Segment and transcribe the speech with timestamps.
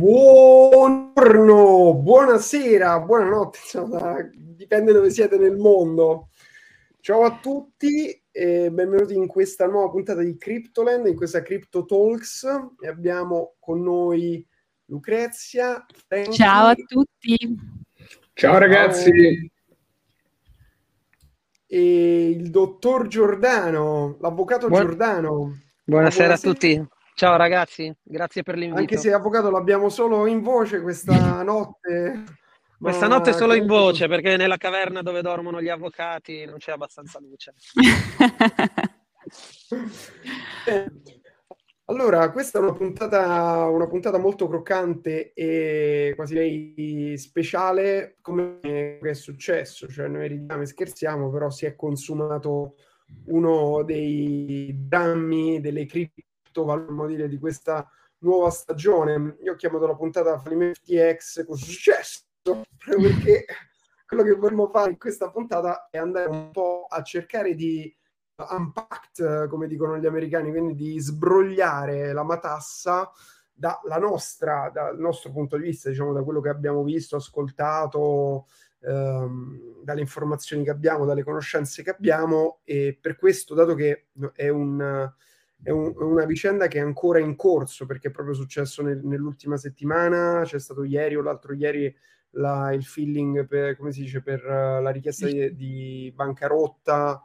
[0.00, 6.30] Buongiorno, buonasera, buonanotte, insomma, dipende dove siete nel mondo.
[7.00, 12.46] Ciao a tutti e benvenuti in questa nuova puntata di Cryptoland, in questa Crypto Talks.
[12.80, 14.42] E abbiamo con noi
[14.86, 15.84] Lucrezia.
[16.06, 16.32] Frankie.
[16.32, 17.36] Ciao a tutti.
[18.32, 19.52] Ciao ragazzi.
[21.66, 24.80] E il dottor Giordano, l'avvocato Buon...
[24.80, 25.60] Giordano.
[25.84, 26.88] Buonasera, buonasera a tutti.
[27.20, 28.80] Ciao ragazzi, grazie per l'invito.
[28.80, 31.12] Anche se avvocato l'abbiamo solo in voce questa
[31.44, 32.24] notte.
[32.78, 37.20] Questa notte solo in voce perché nella caverna dove dormono gli avvocati non c'è abbastanza
[37.20, 37.52] luce.
[41.84, 49.12] allora, questa è una puntata, una puntata molto croccante e quasi lei speciale come è
[49.12, 49.86] successo.
[49.88, 52.76] Cioè, noi ridiamo e scherziamo, però si è consumato
[53.26, 56.28] uno dei drammi delle critiche
[56.64, 57.88] vogliamo dire, di questa
[58.18, 59.36] nuova stagione.
[59.42, 63.44] Io ho chiamato la puntata Fallimento FTX con successo, proprio perché
[64.06, 67.94] quello che vorremmo fare in questa puntata è andare un po' a cercare di
[68.36, 73.10] unpack, come dicono gli americani, quindi di sbrogliare la matassa
[73.52, 78.46] dalla nostra, dal nostro punto di vista, diciamo da quello che abbiamo visto, ascoltato,
[78.80, 84.48] ehm, dalle informazioni che abbiamo, dalle conoscenze che abbiamo e per questo, dato che è
[84.48, 85.12] un
[85.62, 89.56] è, un, una vicenda che è ancora in corso perché è proprio successo nel, nell'ultima
[89.56, 91.94] settimana, c'è stato ieri o l'altro ieri
[92.34, 97.22] la, il filling per, come si dice, per uh, la richiesta di, di bancarotta,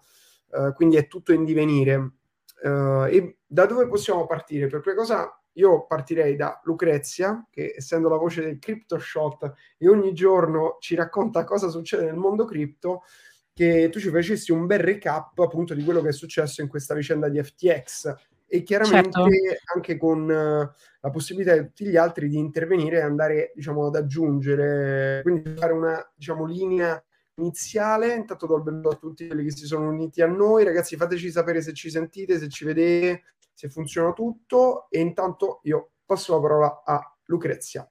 [0.50, 1.95] uh, quindi è tutto in divenire.
[2.63, 4.67] Uh, e da dove possiamo partire?
[4.67, 9.88] Per prima cosa io partirei da Lucrezia, che essendo la voce del Crypto Shot e
[9.88, 13.03] ogni giorno ci racconta cosa succede nel mondo cripto,
[13.56, 16.94] che tu ci facessi un bel recap appunto di quello che è successo in questa
[16.94, 18.14] vicenda di FTX
[18.47, 19.64] e chiaramente certo.
[19.73, 23.95] anche con uh, la possibilità di tutti gli altri di intervenire e andare diciamo ad
[23.95, 27.02] aggiungere quindi fare una diciamo linea
[27.35, 28.13] iniziale.
[28.13, 30.66] Intanto do il benvenuto a tutti quelli che si sono uniti a noi.
[30.66, 34.88] Ragazzi fateci sapere se ci sentite se ci vedete se funziona tutto.
[34.90, 37.90] E intanto io passo la parola a Lucrezia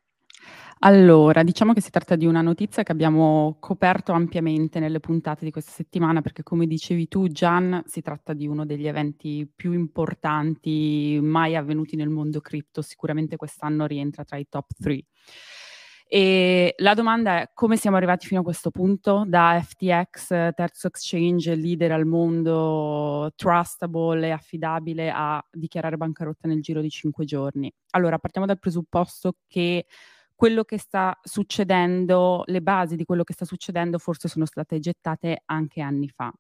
[0.87, 5.50] allora, diciamo che si tratta di una notizia che abbiamo coperto ampiamente nelle puntate di
[5.50, 11.19] questa settimana, perché come dicevi tu, Gian, si tratta di uno degli eventi più importanti
[11.23, 15.05] mai avvenuti nel mondo cripto, sicuramente quest'anno rientra tra i top 3.
[16.06, 21.55] E la domanda è come siamo arrivati fino a questo punto, da FTX, terzo exchange,
[21.55, 27.73] leader al mondo, trustable e affidabile, a dichiarare bancarotta nel giro di cinque giorni.
[27.93, 29.87] Allora, partiamo dal presupposto che
[30.34, 35.43] quello che sta succedendo, le basi di quello che sta succedendo forse sono state gettate
[35.47, 36.33] anche anni fa.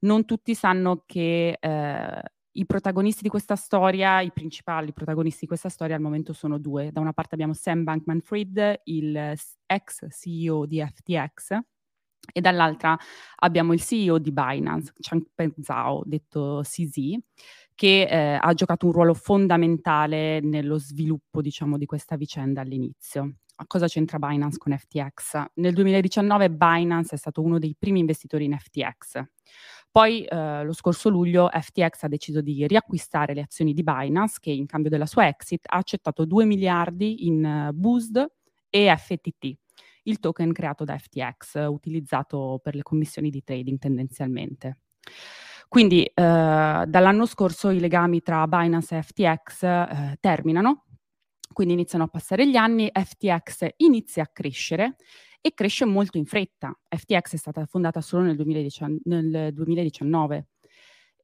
[0.00, 2.22] Non tutti sanno che eh,
[2.52, 6.90] i protagonisti di questa storia, i principali protagonisti di questa storia al momento sono due.
[6.90, 9.34] Da una parte abbiamo Sam Bankman-Fried, il
[9.66, 11.58] ex CEO di FTX,
[12.32, 12.96] e dall'altra
[13.36, 17.18] abbiamo il CEO di Binance, Changpeng Zhao, detto CZ,
[17.74, 23.36] che eh, ha giocato un ruolo fondamentale nello sviluppo, diciamo, di questa vicenda all'inizio.
[23.66, 25.44] Cosa c'entra Binance con FTX?
[25.54, 29.22] Nel 2019 Binance è stato uno dei primi investitori in FTX.
[29.90, 34.50] Poi eh, lo scorso luglio FTX ha deciso di riacquistare le azioni di Binance che
[34.50, 38.26] in cambio della sua exit ha accettato 2 miliardi in uh, BUSD
[38.70, 39.58] e FTT,
[40.04, 44.78] il token creato da FTX, utilizzato per le commissioni di trading tendenzialmente.
[45.68, 50.84] Quindi eh, dall'anno scorso i legami tra Binance e FTX eh, terminano,
[51.52, 54.96] quindi iniziano a passare gli anni, FTX inizia a crescere
[55.40, 56.78] e cresce molto in fretta.
[56.88, 60.46] FTX è stata fondata solo nel, 2019, nel 2019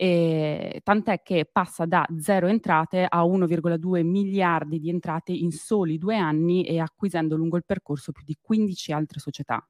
[0.00, 6.16] e, tant'è che passa da zero entrate a 1,2 miliardi di entrate in soli due
[6.16, 9.60] anni e acquisendo lungo il percorso più di 15 altre società.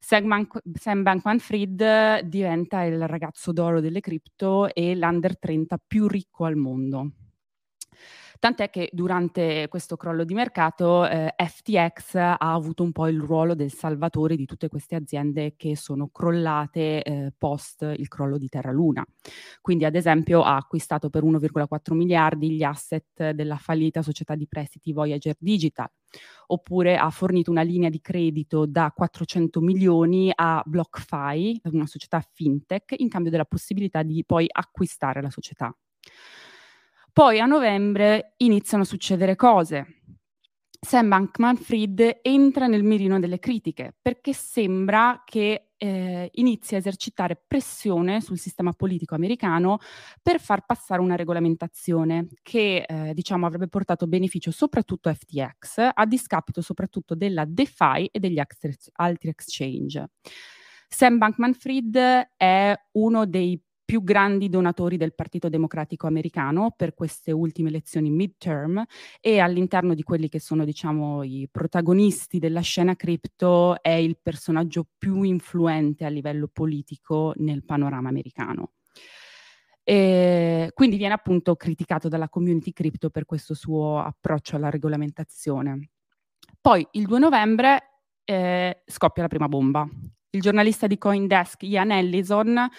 [0.00, 7.10] Sam Bankman-Fried diventa il ragazzo d'oro delle cripto e l'under 30 più ricco al mondo.
[8.42, 13.54] Tant'è che durante questo crollo di mercato eh, FTX ha avuto un po' il ruolo
[13.54, 18.72] del salvatore di tutte queste aziende che sono crollate eh, post il crollo di Terra
[18.72, 19.06] Luna.
[19.60, 24.92] Quindi ad esempio ha acquistato per 1,4 miliardi gli asset della fallita società di prestiti
[24.92, 25.88] Voyager Digital,
[26.48, 32.94] oppure ha fornito una linea di credito da 400 milioni a BlockFi, una società fintech,
[32.96, 35.72] in cambio della possibilità di poi acquistare la società.
[37.14, 39.98] Poi a novembre iniziano a succedere cose.
[40.80, 48.22] Sam Bankman-Fried entra nel mirino delle critiche perché sembra che eh, inizi a esercitare pressione
[48.22, 49.78] sul sistema politico americano
[50.22, 56.06] per far passare una regolamentazione che eh, diciamo avrebbe portato beneficio soprattutto a FTX a
[56.06, 60.06] discapito soprattutto della DeFi e degli altri exchange.
[60.88, 67.68] Sam Bankman-Fried è uno dei più grandi donatori del Partito Democratico americano per queste ultime
[67.68, 68.82] elezioni midterm
[69.20, 74.86] e all'interno di quelli che sono diciamo i protagonisti della scena cripto è il personaggio
[74.96, 78.70] più influente a livello politico nel panorama americano.
[79.84, 85.90] E quindi viene appunto criticato dalla community crypto per questo suo approccio alla regolamentazione.
[86.62, 89.86] Poi il 2 novembre eh, scoppia la prima bomba.
[90.34, 92.70] Il giornalista di Coindesk Ian Ellison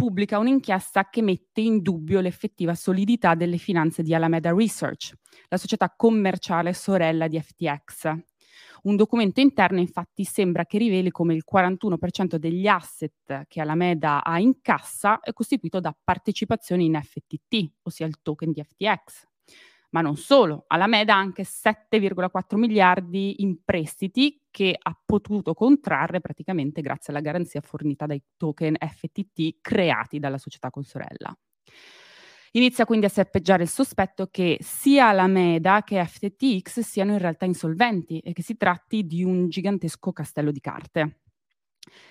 [0.00, 5.12] pubblica un'inchiesta che mette in dubbio l'effettiva solidità delle finanze di Alameda Research,
[5.48, 8.10] la società commerciale sorella di FTX.
[8.84, 14.38] Un documento interno infatti sembra che riveli come il 41% degli asset che Alameda ha
[14.38, 19.29] in cassa è costituito da partecipazioni in FTT, ossia il token di FTX.
[19.90, 26.80] Ma non solo, Alameda ha anche 7,4 miliardi in prestiti che ha potuto contrarre praticamente
[26.80, 31.36] grazie alla garanzia fornita dai token FTT creati dalla società consorella.
[32.52, 38.18] Inizia quindi a serpeggiare il sospetto che sia Alameda che FTX siano in realtà insolventi
[38.18, 41.20] e che si tratti di un gigantesco castello di carte.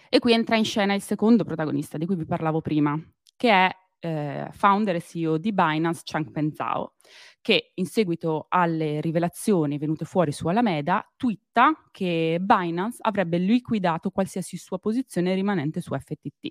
[0.09, 2.97] E qui entra in scena il secondo protagonista di cui vi parlavo prima,
[3.35, 6.93] che è eh, founder e CEO di Binance, Changpeng Zhao,
[7.41, 14.57] che in seguito alle rivelazioni venute fuori su Alameda, twitta che Binance avrebbe liquidato qualsiasi
[14.57, 16.47] sua posizione rimanente su FTT,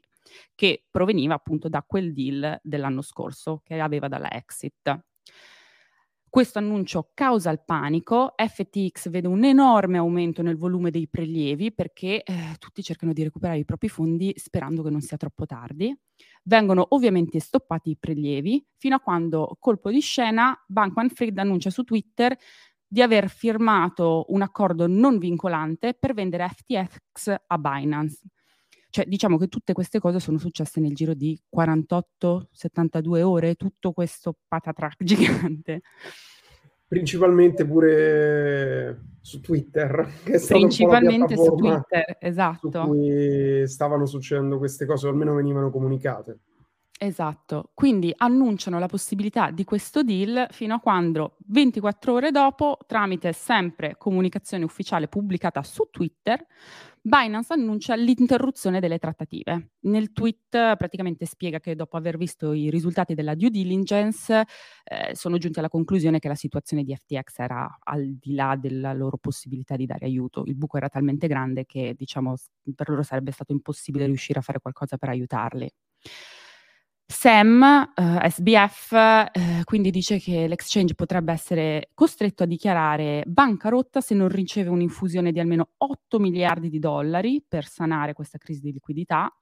[0.54, 5.00] che proveniva appunto da quel deal dell'anno scorso che aveva dalla exit.
[6.30, 12.22] Questo annuncio causa il panico, FTX vede un enorme aumento nel volume dei prelievi perché
[12.22, 15.96] eh, tutti cercano di recuperare i propri fondi sperando che non sia troppo tardi.
[16.42, 22.36] Vengono ovviamente stoppati i prelievi fino a quando, colpo di scena, Bankman-Fried annuncia su Twitter
[22.86, 28.20] di aver firmato un accordo non vincolante per vendere FTX a Binance.
[28.90, 34.34] Cioè, diciamo che tutte queste cose sono successe nel giro di 48-72 ore, tutto questo
[34.46, 35.82] patatrac gigante.
[36.86, 42.70] Principalmente pure su Twitter, che è Principalmente su Twitter, esatto.
[42.70, 46.38] Su cui stavano succedendo queste cose, o almeno venivano comunicate.
[47.00, 53.32] Esatto, quindi annunciano la possibilità di questo deal fino a quando 24 ore dopo, tramite
[53.32, 56.44] sempre comunicazione ufficiale pubblicata su Twitter,
[57.00, 59.74] Binance annuncia l'interruzione delle trattative.
[59.82, 64.44] Nel tweet praticamente spiega che dopo aver visto i risultati della due diligence
[64.82, 68.92] eh, sono giunti alla conclusione che la situazione di FTX era al di là della
[68.92, 70.42] loro possibilità di dare aiuto.
[70.46, 72.34] Il buco era talmente grande che diciamo
[72.74, 75.70] per loro sarebbe stato impossibile riuscire a fare qualcosa per aiutarli.
[77.10, 77.62] Sam,
[77.94, 84.28] eh, SBF, eh, quindi dice che l'exchange potrebbe essere costretto a dichiarare bancarotta se non
[84.28, 89.32] riceve un'infusione di almeno 8 miliardi di dollari per sanare questa crisi di liquidità.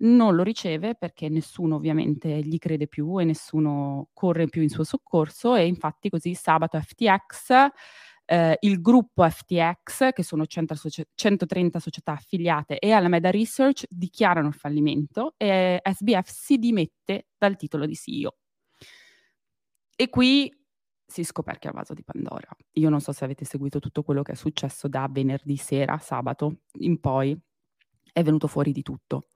[0.00, 4.84] Non lo riceve perché nessuno ovviamente gli crede più e nessuno corre più in suo
[4.84, 7.66] soccorso e infatti così sabato FTX
[8.30, 14.48] eh, il gruppo FTX, che sono 100 soci- 130 società affiliate, e Alameda Research dichiarano
[14.48, 18.36] il fallimento e SBF si dimette dal titolo di CEO.
[19.96, 20.54] E qui
[21.06, 22.50] si scoperchia il vaso di Pandora.
[22.72, 26.60] Io non so se avete seguito tutto quello che è successo da venerdì sera, sabato
[26.80, 27.36] in poi,
[28.12, 29.28] è venuto fuori di tutto.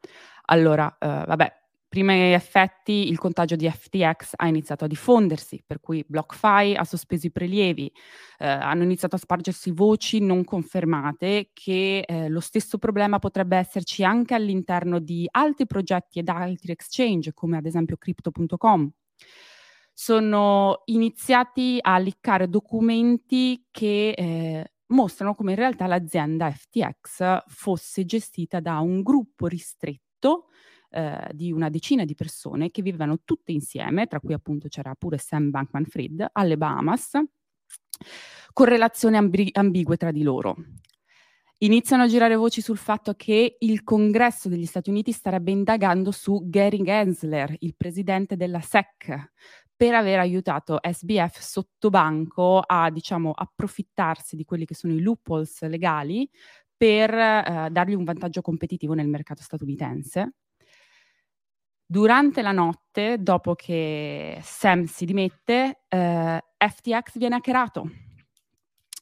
[0.47, 1.62] Allora, eh, vabbè,
[1.93, 7.27] primi effetti il contagio di FTX ha iniziato a diffondersi, per cui BlockFi ha sospeso
[7.27, 7.93] i prelievi,
[8.39, 14.05] eh, hanno iniziato a spargersi voci non confermate che eh, lo stesso problema potrebbe esserci
[14.05, 18.91] anche all'interno di altri progetti ed altri exchange, come ad esempio Crypto.com.
[19.93, 28.61] Sono iniziati a liccare documenti che eh, mostrano come in realtà l'azienda FTX fosse gestita
[28.61, 30.47] da un gruppo ristretto
[30.93, 35.19] eh, di una decina di persone che vivevano tutte insieme, tra cui appunto c'era pure
[35.19, 37.13] Sam Bankman Fried, alle Bahamas,
[38.53, 40.57] con relazioni ambi- ambigue tra di loro.
[41.59, 46.43] Iniziano a girare voci sul fatto che il Congresso degli Stati Uniti starebbe indagando su
[46.45, 49.31] Gary Gensler, il presidente della SEC,
[49.77, 55.63] per aver aiutato SBF sotto banco a, diciamo, approfittarsi di quelli che sono i loopholes
[55.63, 56.29] legali
[56.77, 60.35] per eh, dargli un vantaggio competitivo nel mercato statunitense.
[61.93, 67.87] Durante la notte, dopo che Sam si dimette, eh, FTX viene hackerato.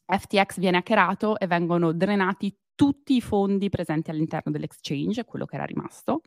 [0.06, 5.66] FTX viene hackerato e vengono drenati tutti i fondi presenti all'interno dell'exchange, quello che era
[5.66, 6.22] rimasto.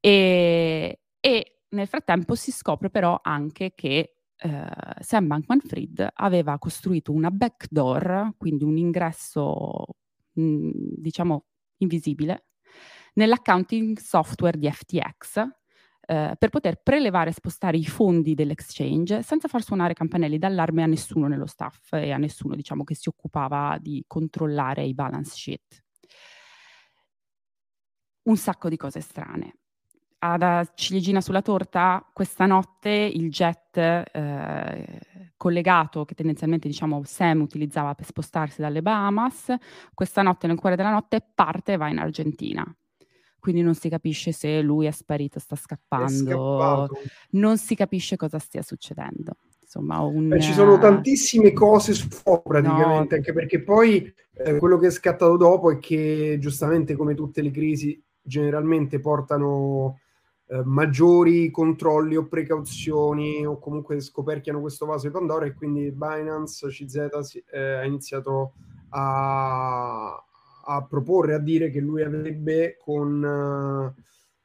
[0.00, 4.68] E, e nel frattempo si scopre però anche che eh,
[4.98, 9.84] Sam Bankman-Fried aveva costruito una backdoor, quindi un ingresso,
[10.32, 11.44] mh, mm, diciamo,
[11.76, 12.46] invisibile,
[13.14, 15.46] nell'accounting software di FTX
[16.06, 20.86] eh, per poter prelevare e spostare i fondi dell'exchange senza far suonare campanelli d'allarme a
[20.86, 25.82] nessuno nello staff e a nessuno, diciamo, che si occupava di controllare i balance sheet.
[28.24, 29.56] Un sacco di cose strane
[30.26, 35.00] ad ciliegina sulla torta, questa notte il jet eh,
[35.36, 39.54] collegato che tendenzialmente diciamo Sam utilizzava per spostarsi dalle Bahamas,
[39.92, 42.64] questa notte nel cuore della notte parte e va in Argentina.
[43.44, 46.88] Quindi non si capisce se lui è sparito, sta scappando,
[47.32, 49.36] non si capisce cosa stia succedendo.
[49.60, 50.28] Insomma, un...
[50.28, 52.08] Beh, ci sono tantissime cose su
[52.42, 53.16] praticamente, no.
[53.16, 57.50] anche perché poi eh, quello che è scattato dopo è che giustamente come tutte le
[57.50, 59.98] crisi generalmente portano
[60.46, 66.68] eh, maggiori controlli o precauzioni o comunque scoperchiano questo vaso di Pandora e quindi Binance
[66.68, 68.54] CZ eh, ha iniziato
[68.88, 70.24] a,
[70.64, 73.94] a, proporre, a dire che lui avrebbe con,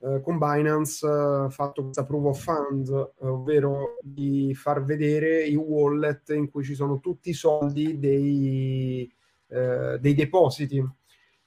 [0.02, 6.30] eh, con Binance eh, fatto questa proof of fund, ovvero di far vedere i wallet
[6.30, 9.12] in cui ci sono tutti i soldi dei,
[9.48, 10.84] eh, dei depositi.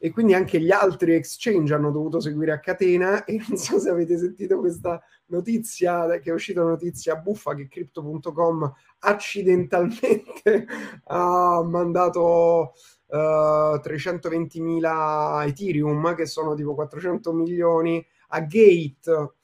[0.05, 3.89] E quindi anche gli altri exchange hanno dovuto seguire a catena e non so se
[3.89, 10.67] avete sentito questa notizia che è uscita una notizia buffa che crypto.com accidentalmente
[11.07, 12.73] ha mandato
[13.13, 19.35] uh, eh, 320.000 Ethereum che sono tipo 400 milioni a Gate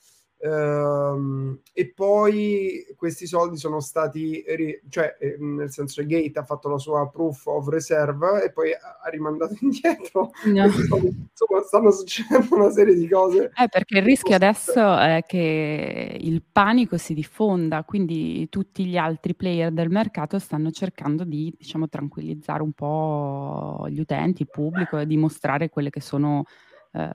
[0.40, 6.68] Ehm, e poi questi soldi sono stati, ri- cioè eh, nel senso Gate ha fatto
[6.68, 10.30] la sua proof of reserve e poi ha rimandato indietro.
[10.44, 10.64] No.
[10.64, 13.50] Insomma, stanno succedendo una serie di cose.
[13.56, 19.34] Eh, perché il rischio adesso è che il panico si diffonda, quindi tutti gli altri
[19.34, 25.06] player del mercato stanno cercando di, diciamo, tranquillizzare un po' gli utenti, il pubblico e
[25.06, 26.44] dimostrare quelle che sono...
[26.92, 27.10] Eh,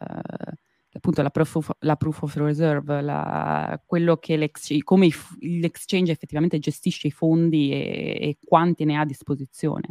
[0.93, 4.51] appunto la proof of, la proof of reserve, la, quello che
[4.83, 5.09] come
[5.39, 9.89] l'exchange effettivamente gestisce i fondi e, e quanti ne ha a disposizione.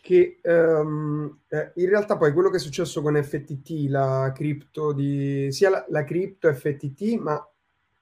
[0.00, 5.48] Che um, eh, in realtà poi quello che è successo con FTT, la cripto di
[5.50, 7.42] sia la, la cripto FTT, ma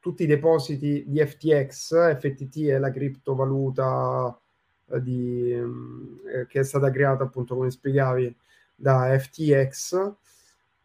[0.00, 4.36] tutti i depositi di FTX, FTT è la criptovaluta
[4.90, 8.36] eh, di, eh, che è stata creata appunto come spiegavi
[8.74, 10.12] da FTX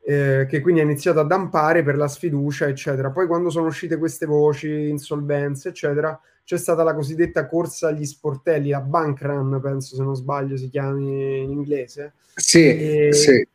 [0.10, 3.12] eh, che quindi ha iniziato a dampare per la sfiducia, eccetera.
[3.12, 8.70] Poi quando sono uscite queste voci, insolvenze, eccetera, c'è stata la cosiddetta corsa agli sportelli,
[8.70, 12.14] la bank run, penso se non sbaglio si chiami in inglese.
[12.34, 13.46] Sì, e, sì.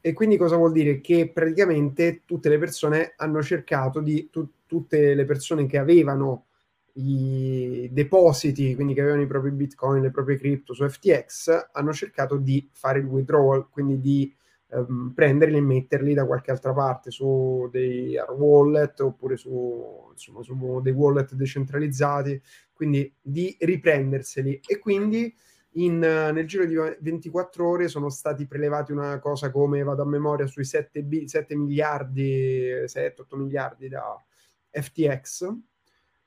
[0.00, 1.00] E quindi cosa vuol dire?
[1.00, 6.46] Che praticamente tutte le persone hanno cercato di, tu, tutte le persone che avevano
[6.94, 12.38] i depositi, quindi che avevano i propri bitcoin, le proprie cripto su FTX, hanno cercato
[12.38, 14.34] di fare il withdrawal, quindi di
[14.72, 20.80] ehm, prenderli e metterli da qualche altra parte su dei wallet oppure su, insomma, su
[20.82, 22.40] dei wallet decentralizzati,
[22.72, 24.60] quindi di riprenderseli.
[24.66, 25.34] E quindi
[25.76, 30.46] in, nel giro di 24 ore sono stati prelevati una cosa come, vado a memoria,
[30.46, 34.22] sui 7, b, 7 miliardi, 7-8 miliardi da
[34.70, 35.54] FTX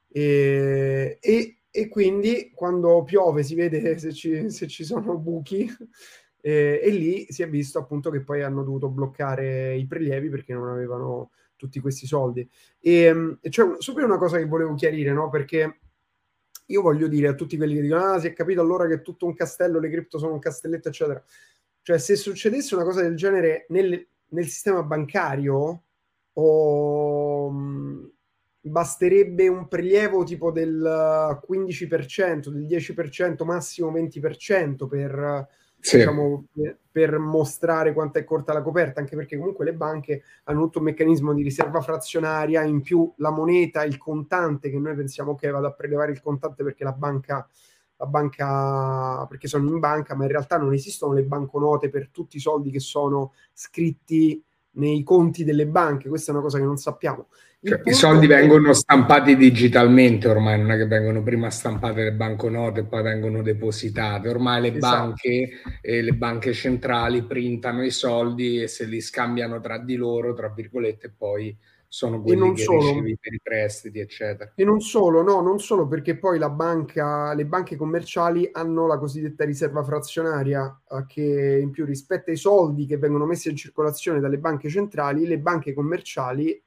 [0.07, 5.69] e, e, e, quindi quando piove si vede se ci, se ci sono buchi
[6.45, 10.53] eh, e lì si è visto appunto che poi hanno dovuto bloccare i prelievi perché
[10.53, 12.47] non avevano tutti questi soldi.
[12.79, 15.31] E, ehm, e c'è subito una cosa che volevo chiarire, no?
[15.31, 15.79] Perché
[16.67, 19.01] io voglio dire a tutti quelli che dicono, ah, si è capito allora che è
[19.01, 21.23] tutto un castello, le cripto sono un castelletto, eccetera.
[21.81, 25.83] Cioè, se succedesse una cosa del genere nel, nel sistema bancario,
[26.33, 28.11] o, mh,
[28.61, 35.47] basterebbe un prelievo tipo del 15%, del 10%, massimo 20% per
[35.85, 35.97] sì.
[35.97, 36.45] diciamo,
[36.91, 40.85] per mostrare quanto è corta la coperta, anche perché comunque le banche hanno tutto un
[40.85, 45.67] meccanismo di riserva frazionaria, in più la moneta, il contante, che noi pensiamo che vada
[45.67, 47.47] a prelevare il contante perché la banca,
[47.97, 52.37] la banca, perché sono in banca, ma in realtà non esistono le banconote per tutti
[52.37, 54.43] i soldi che sono scritti
[54.75, 57.27] nei conti delle banche, questa è una cosa che non sappiamo.
[57.61, 62.81] Cioè, I soldi vengono stampati digitalmente ormai, non è che vengono prima stampate le banconote
[62.81, 64.29] e poi vengono depositate.
[64.29, 64.95] Ormai le esatto.
[64.95, 65.49] banche
[65.81, 70.49] e le banche centrali printano i soldi e se li scambiano tra di loro, tra
[70.49, 71.57] virgolette, poi
[71.95, 74.51] sono quelli che solo, ricevi per i prestiti, eccetera.
[74.53, 78.97] E non solo, no, non solo perché poi la banca, le banche commerciali hanno la
[78.97, 84.19] cosiddetta riserva frazionaria eh, che in più rispetto ai soldi che vengono messi in circolazione
[84.19, 86.61] dalle banche centrali, le banche commerciali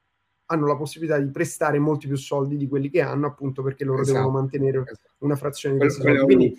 [0.50, 4.00] hanno la possibilità di prestare molti più soldi di quelli che hanno, appunto perché loro
[4.00, 4.16] esatto.
[4.16, 5.11] devono mantenere esatto.
[5.18, 6.25] una frazione di questi soldi.
[6.25, 6.58] Quindi,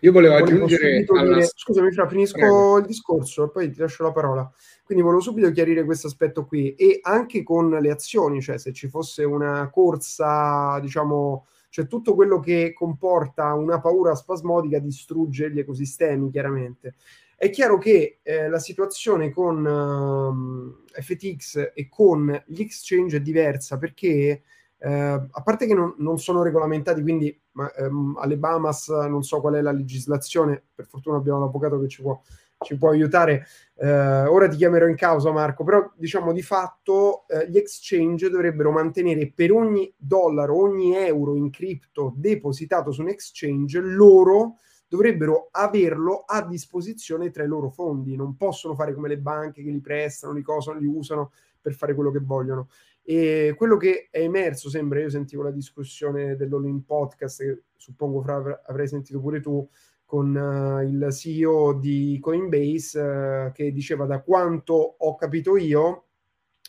[0.00, 1.04] io volevo aggiungere...
[1.06, 1.34] Alla...
[1.34, 2.78] Dire, scusami, Fra, finisco Prego.
[2.78, 4.50] il discorso e poi ti lascio la parola.
[4.86, 8.86] Quindi volevo subito chiarire questo aspetto qui e anche con le azioni, cioè se ci
[8.86, 16.30] fosse una corsa, diciamo, cioè tutto quello che comporta una paura spasmodica distrugge gli ecosistemi,
[16.30, 16.94] chiaramente.
[17.34, 23.20] È chiaro che eh, la situazione con uh, ehm, FTX e con gli exchange è
[23.20, 24.42] diversa perché
[24.78, 29.40] eh, a parte che non, non, sono regolamentati, quindi ma, ehm, alle Bahamas non so
[29.40, 32.22] qual è la legislazione, per fortuna abbiamo l'avvocato che ci può,
[32.66, 33.46] ci può aiutare.
[33.76, 38.72] Eh, ora ti chiamerò in causa, Marco, però diciamo di fatto eh, gli exchange dovrebbero
[38.72, 44.56] mantenere per ogni dollaro, ogni euro in cripto depositato su un exchange, loro
[44.88, 49.70] dovrebbero averlo a disposizione tra i loro fondi, non possono fare come le banche che
[49.70, 52.68] li prestano, li cosano, li usano per fare quello che vogliono.
[53.02, 58.62] E quello che è emerso, sembra, io sentivo la discussione dell'All-in Podcast, che suppongo fra,
[58.66, 59.68] avrai sentito pure tu,
[60.06, 66.04] con uh, il CEO di Coinbase, uh, che diceva da quanto ho capito io,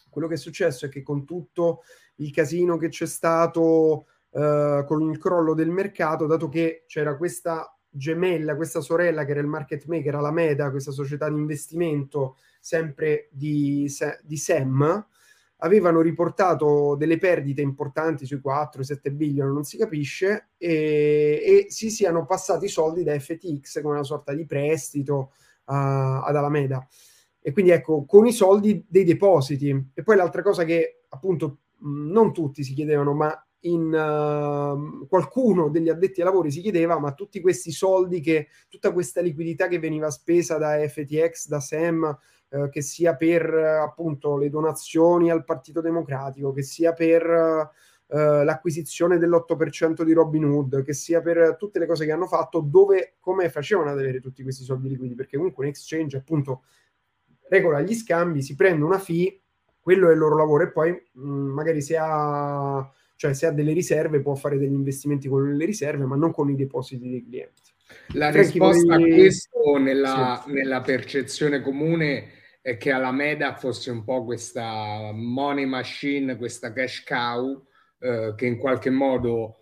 [0.10, 1.84] quello che è successo è che con tutto
[2.16, 7.72] il casino che c'è stato, uh, con il crollo del mercato, dato che c'era questa
[7.88, 13.30] gemella, questa sorella che era il market maker, la Meta, questa società di investimento sempre
[13.32, 13.90] di,
[14.24, 15.06] di Sam,
[15.58, 22.26] avevano riportato delle perdite importanti sui 4-7 billion, non si capisce, e, e, si siano
[22.26, 25.32] passati i soldi da FTX come una sorta di prestito
[25.66, 26.86] uh, ad Alameda.
[27.42, 29.92] E quindi ecco, con i soldi dei depositi.
[29.94, 35.90] E poi l'altra cosa che appunto non tutti si chiedevano, ma in uh, qualcuno degli
[35.90, 40.12] addetti ai lavori si chiedeva ma tutti questi soldi che tutta questa liquidità che veniva
[40.12, 42.18] spesa da FTX da SEM
[42.50, 47.72] uh, che sia per uh, appunto le donazioni al Partito Democratico che sia per
[48.10, 53.16] l'acquisizione dell'8% di Robin Hood che sia per tutte le cose che hanno fatto dove
[53.20, 56.64] come facevano ad avere tutti questi soldi liquidi perché comunque un exchange appunto
[57.50, 59.42] regola gli scambi si prende una fee
[59.82, 63.74] quello è il loro lavoro e poi mh, magari si ha cioè se ha delle
[63.74, 67.74] riserve può fare degli investimenti con le riserve, ma non con i depositi dei clienti.
[68.14, 69.12] La Franchi, risposta voi...
[69.12, 70.54] a questo nella, sì.
[70.54, 72.26] nella, percezione comune
[72.68, 77.66] è che Alameda fosse un po' questa money machine, questa cash cow,
[77.98, 79.60] eh, che in qualche modo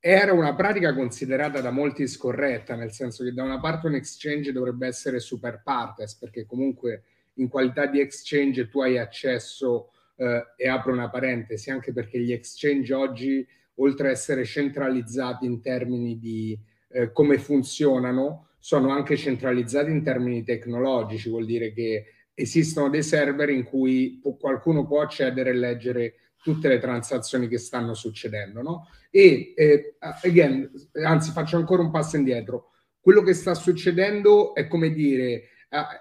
[0.00, 4.52] era una pratica considerata da molti scorretta, nel senso che da una parte un exchange
[4.52, 7.02] dovrebbe essere super partes, perché comunque
[7.34, 12.32] in qualità di exchange tu hai accesso eh, e apro una parentesi, anche perché gli
[12.32, 19.90] exchange oggi, oltre a essere centralizzati in termini di eh, come funzionano, sono anche centralizzati
[19.90, 22.06] in termini tecnologici, vuol dire che
[22.40, 27.58] esistono dei server in cui può, qualcuno può accedere e leggere tutte le transazioni che
[27.58, 28.88] stanno succedendo, no?
[29.10, 30.70] E eh, again,
[31.04, 32.70] anzi faccio ancora un passo indietro.
[33.00, 35.48] Quello che sta succedendo è come dire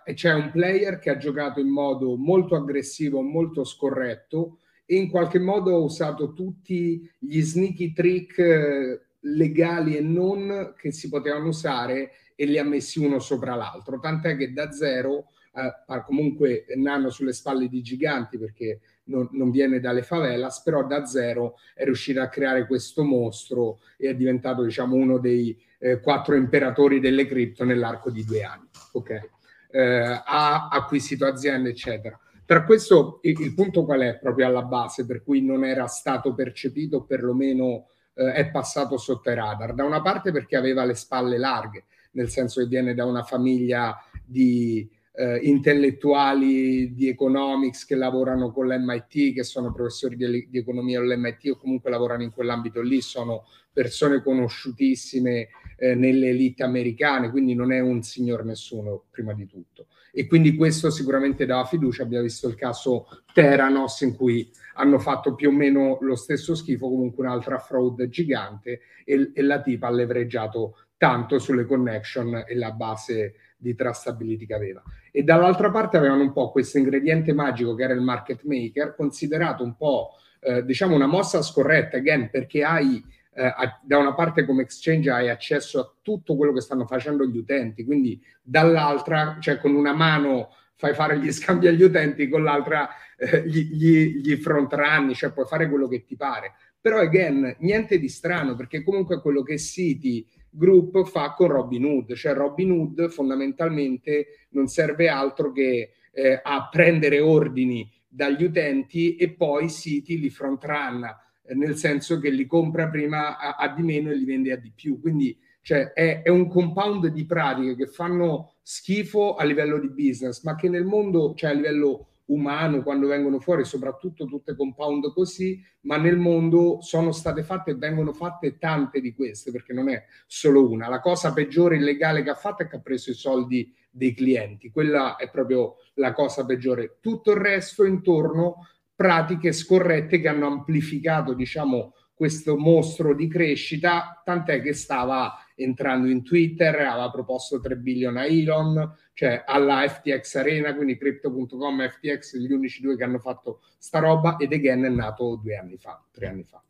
[0.06, 5.10] eh, c'è un player che ha giocato in modo molto aggressivo, molto scorretto e in
[5.10, 11.49] qualche modo ha usato tutti gli sneaky trick eh, legali e non che si potevano
[11.49, 17.10] usare e li ha messi uno sopra l'altro, tant'è che da zero eh, comunque nano
[17.10, 22.22] sulle spalle di giganti perché non, non, viene dalle favelas, però da zero è riuscito
[22.22, 27.64] a creare questo mostro e è diventato diciamo uno dei eh, quattro imperatori delle cripto
[27.64, 28.68] nell'arco di due anni.
[28.94, 29.38] Ok
[29.72, 32.20] eh, ha acquisito aziende, eccetera.
[32.46, 36.34] Per questo il, il, punto qual è proprio alla base, per cui non era stato
[36.34, 39.74] percepito, perlomeno eh, è passato sotto i radar?
[39.74, 43.96] Da una parte perché aveva le spalle larghe, nel senso che viene da una famiglia
[44.26, 51.02] di eh, intellettuali di economics che lavorano con l'MIT, che sono professori di, di economia
[51.02, 57.54] all'MIT o comunque lavorano in quell'ambito lì, sono persone conosciutissime eh, nelle elite americane, quindi
[57.54, 59.88] non è un signor nessuno prima di tutto.
[60.14, 62.04] E quindi questo sicuramente dava fiducia.
[62.04, 66.88] Abbiamo visto il caso Teranos in cui hanno fatto più o meno lo stesso schifo,
[66.88, 72.72] comunque un'altra fraud gigante e, e la tipa ha levereggiato tanto sulle connection e la
[72.72, 74.82] base di trustability che aveva.
[75.12, 79.63] E dall'altra parte avevano un po' questo ingrediente magico che era il market maker, considerato
[79.63, 84.63] un po' eh, diciamo una mossa scorretta, again, perché hai eh, da una parte come
[84.63, 89.76] exchange hai accesso a tutto quello che stanno facendo gli utenti, quindi dall'altra, cioè con
[89.76, 94.72] una mano fai fare gli scambi agli utenti, con l'altra eh, gli, gli, gli front
[94.74, 96.54] run, cioè puoi fare quello che ti pare.
[96.82, 102.14] Però, again, niente di strano, perché comunque quello che City Group fa con Robin Hood,
[102.16, 109.32] cioè Robin Hood fondamentalmente non serve altro che eh, a prendere ordini dagli utenti e
[109.32, 111.04] poi City li front run,
[111.44, 114.58] eh, nel senso che li compra prima a, a, di meno e li vende a
[114.58, 115.00] di più.
[115.00, 120.44] Quindi cioè, è, è un compound di pratiche che fanno schifo a livello di business,
[120.44, 125.62] ma che nel mondo, cioè a livello umano quando vengono fuori, soprattutto tutte compound così,
[125.82, 130.04] ma nel mondo sono state fatte e vengono fatte tante di queste, perché non è
[130.28, 130.89] solo una.
[130.89, 134.70] La cosa peggiore illegale che ha fatto è che ha preso i soldi dei clienti,
[134.72, 136.98] quella è proprio la cosa peggiore.
[137.00, 144.62] Tutto il resto intorno pratiche scorrette che hanno amplificato, diciamo, questo mostro di crescita, tant'è
[144.62, 150.74] che stava entrando in Twitter, aveva proposto 3 billion a Elon, cioè alla FTX Arena,
[150.74, 154.88] quindi Crypto.com e FTX, gli unici due che hanno fatto sta roba, ed Again è
[154.88, 156.64] nato due anni fa, tre anni fa.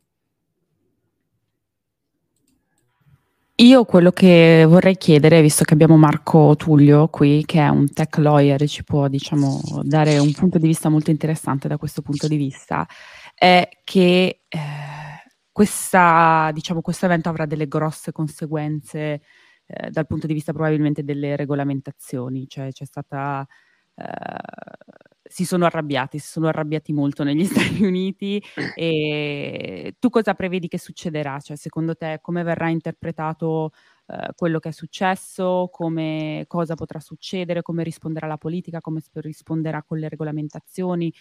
[3.54, 8.16] Io quello che vorrei chiedere, visto che abbiamo Marco Tullio qui, che è un tech
[8.16, 12.26] lawyer e ci può, diciamo, dare un punto di vista molto interessante da questo punto
[12.26, 12.84] di vista,
[13.32, 14.58] è che eh,
[15.52, 19.22] questa, diciamo, questo evento avrà delle grosse conseguenze
[19.72, 23.46] eh, dal punto di vista probabilmente delle regolamentazioni, cioè c'è stata...
[23.94, 24.04] Eh,
[25.30, 28.42] si sono arrabbiati, si sono arrabbiati molto negli Stati Uniti
[28.74, 31.38] e tu cosa prevedi che succederà?
[31.38, 33.70] Cioè, secondo te come verrà interpretato
[34.06, 39.84] eh, quello che è successo, come, cosa potrà succedere, come risponderà la politica, come risponderà
[39.84, 41.14] con le regolamentazioni?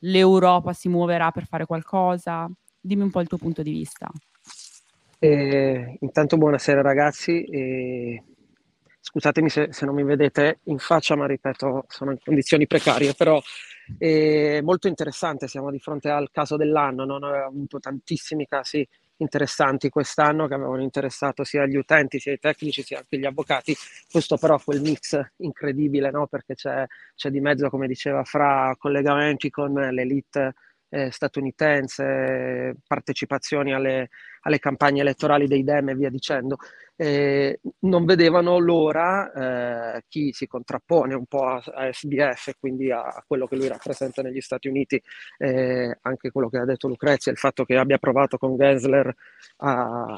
[0.00, 2.50] L'Europa si muoverà per fare qualcosa?
[2.78, 4.10] Dimmi un po' il tuo punto di vista.
[5.18, 8.22] Eh, intanto buonasera ragazzi, eh,
[9.00, 13.40] scusatemi se, se, non mi vedete in faccia, ma ripeto, sono in condizioni precarie, però
[13.96, 18.86] è molto interessante, siamo di fronte al caso dell'anno, non ho avuto tantissimi casi
[19.18, 23.74] interessanti quest'anno che avevano interessato sia gli utenti, sia i tecnici, sia anche gli avvocati.
[24.10, 26.26] Questo però quel mix incredibile, no?
[26.26, 30.54] perché c'è, c'è di mezzo, come diceva, fra collegamenti con l'elite
[30.88, 34.08] eh, statunitense, partecipazioni alle,
[34.42, 36.56] alle, campagne elettorali dei Dem e via dicendo,
[36.96, 43.02] eh, non vedevano l'ora eh, chi si contrappone un po' a, a SBF, quindi a,
[43.02, 45.00] a, quello che lui rappresenta negli Stati Uniti,
[45.38, 49.14] eh, anche quello che ha detto Lucrezia, il fatto che abbia provato con Gensler
[49.58, 50.14] a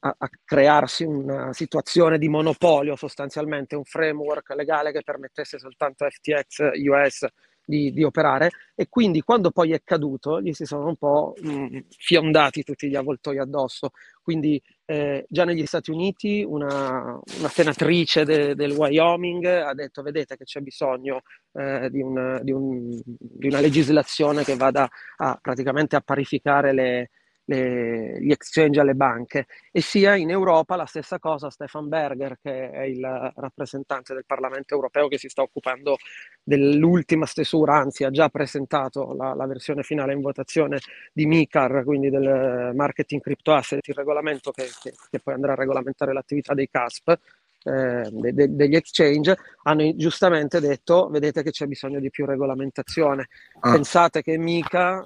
[0.00, 6.10] a, a, crearsi una situazione di monopolio, sostanzialmente un framework legale che permettesse soltanto a
[6.10, 7.26] FTX US
[7.70, 11.78] di, di, operare e quindi quando poi è caduto gli si sono un po' mh,
[11.96, 13.90] fiondati tutti gli avvoltoi addosso.
[14.22, 20.36] Quindi eh, già negli Stati Uniti una, una senatrice de, del Wyoming ha detto vedete
[20.36, 25.96] che c'è bisogno eh, di, un, di, un, di, una legislazione che vada a praticamente
[25.96, 27.10] a parificare le,
[27.44, 32.70] le, gli exchange alle banche e sia in Europa la stessa cosa Stefan Berger che
[32.70, 33.00] è il
[33.36, 35.96] rappresentante del Parlamento europeo che si sta occupando
[36.42, 40.78] dell'ultima stesura, anzi ha già presentato la, la versione finale in votazione
[41.12, 45.56] di MICAR, quindi del marketing crypto asset, il regolamento che, che, che poi andrà a
[45.56, 47.18] regolamentare l'attività dei CASP,
[47.62, 53.28] eh, de, de, degli exchange hanno giustamente detto vedete che c'è bisogno di più regolamentazione
[53.60, 53.72] ah.
[53.72, 55.04] pensate che mica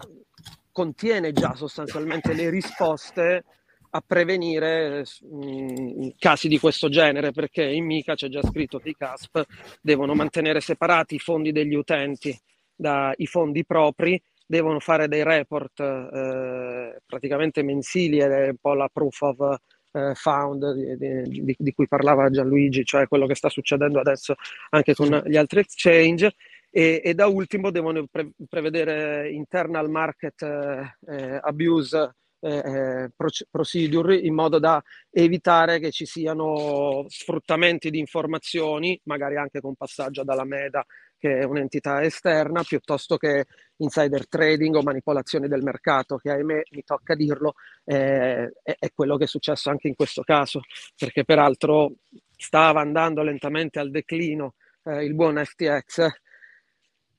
[0.75, 3.45] contiene già sostanzialmente le risposte
[3.91, 8.89] a prevenire mh, mm, casi di questo genere, perché in MICA c'è già scritto che
[8.89, 9.45] i CASP
[9.81, 12.37] devono mantenere separati i fondi degli utenti
[12.75, 19.21] dai fondi propri, devono fare dei report eh, praticamente mensili è un po' la proof
[19.21, 19.57] of
[19.93, 24.35] eh, found di, di, di, cui parlava Gianluigi, cioè quello che sta succedendo adesso
[24.71, 26.35] anche con gli altri exchange
[26.77, 33.11] e, e da ultimo devono pre- prevedere internal market eh, eh abuse eh, eh
[33.49, 40.25] procedure in modo da evitare che ci siano sfruttamenti di informazioni, magari anche con passaggio
[40.25, 40.85] dalla MEDA
[41.17, 46.83] che è un'entità esterna, piuttosto che insider trading o manipolazione del mercato, che ahimè, mi
[46.83, 50.61] tocca dirlo, eh, è, quello che è successo anche in questo caso,
[50.97, 51.95] perché peraltro
[52.37, 56.24] stava andando lentamente al declino eh, il buon FTX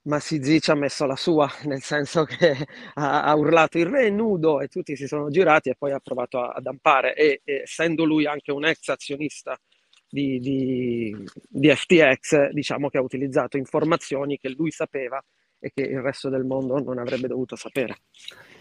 [0.05, 2.65] ma Sizzi ci ha messo la sua, nel senso che
[2.95, 6.39] ha, ha, urlato il re nudo e tutti si sono girati e poi ha provato
[6.39, 9.57] a, a dampare e, e, essendo lui anche un ex azionista
[10.07, 11.15] di, di,
[11.49, 15.21] di, FTX, diciamo che ha utilizzato informazioni che lui sapeva
[15.59, 17.97] e che il resto del mondo non avrebbe dovuto sapere.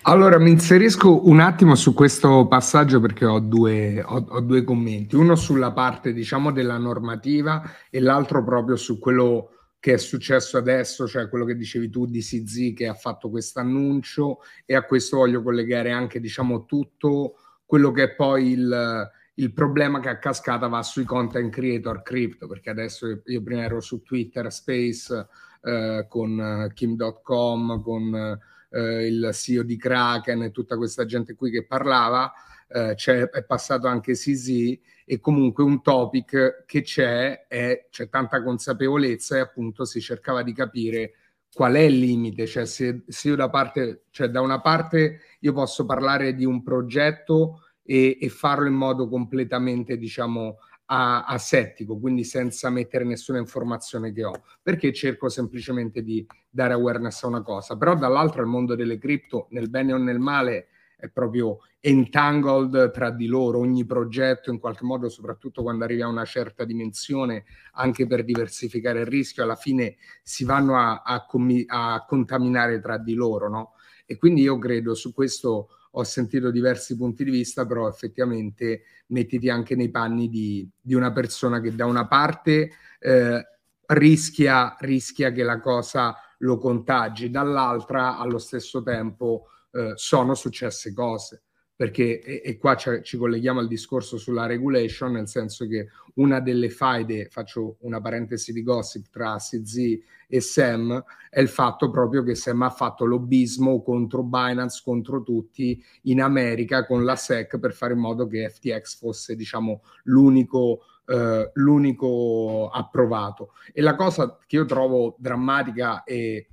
[0.02, 5.14] Allora mi inserisco un attimo su questo passaggio perché ho due, ho, ho due commenti,
[5.14, 9.53] uno sulla parte diciamo della normativa e l'altro proprio su quello
[9.84, 13.60] che è successo adesso, cioè quello che dicevi tu di CZ che ha fatto questo
[13.60, 17.34] annuncio e a questo voglio collegare anche diciamo tutto
[17.66, 22.46] quello che è poi il, il problema che a cascata va sui content creator crypto,
[22.46, 25.28] perché adesso io prima ero su Twitter Space
[25.60, 31.50] eh, con eh, Kim.com, con eh, il CEO di Kraken e tutta questa gente qui
[31.50, 32.32] che parlava,
[32.68, 39.36] eh, è passato anche CZ e comunque un topic che c'è, è, c'è tanta consapevolezza
[39.36, 41.12] e appunto si cercava di capire
[41.52, 45.52] qual è il limite, cioè se, se io da parte, cioè da una parte io
[45.52, 52.24] posso parlare di un progetto e, e farlo in modo completamente, diciamo, a, asettico, quindi
[52.24, 57.76] senza mettere nessuna informazione che ho, perché cerco semplicemente di dare awareness a una cosa.
[57.76, 60.68] Però dall'altro il mondo delle cripto, nel bene o nel male,
[61.04, 66.08] è proprio entangled tra di loro, ogni progetto in qualche modo, soprattutto quando arrivi a
[66.08, 71.26] una certa dimensione, anche per diversificare il rischio, alla fine si vanno a, a,
[71.66, 73.72] a contaminare tra di loro, no?
[74.06, 79.50] E quindi io credo su questo ho sentito diversi punti di vista, però effettivamente mettiti
[79.50, 83.46] anche nei panni di, di una persona che da una parte eh,
[83.86, 91.42] rischia, rischia che la cosa lo contagi, dall'altra allo stesso tempo eh, sono successe cose
[91.76, 96.70] perché e, e qua ci colleghiamo al discorso sulla regulation, nel senso che una delle
[96.70, 102.36] faide, faccio una parentesi di gossip tra CZ e Sam, è il fatto proprio che
[102.36, 107.94] Sam ha fatto lobbismo contro Binance, contro tutti in America con la SEC per fare
[107.94, 113.52] in modo che FTX fosse, diciamo, l'unico Uh, l'unico approvato.
[113.74, 116.48] E la cosa che io trovo drammatica e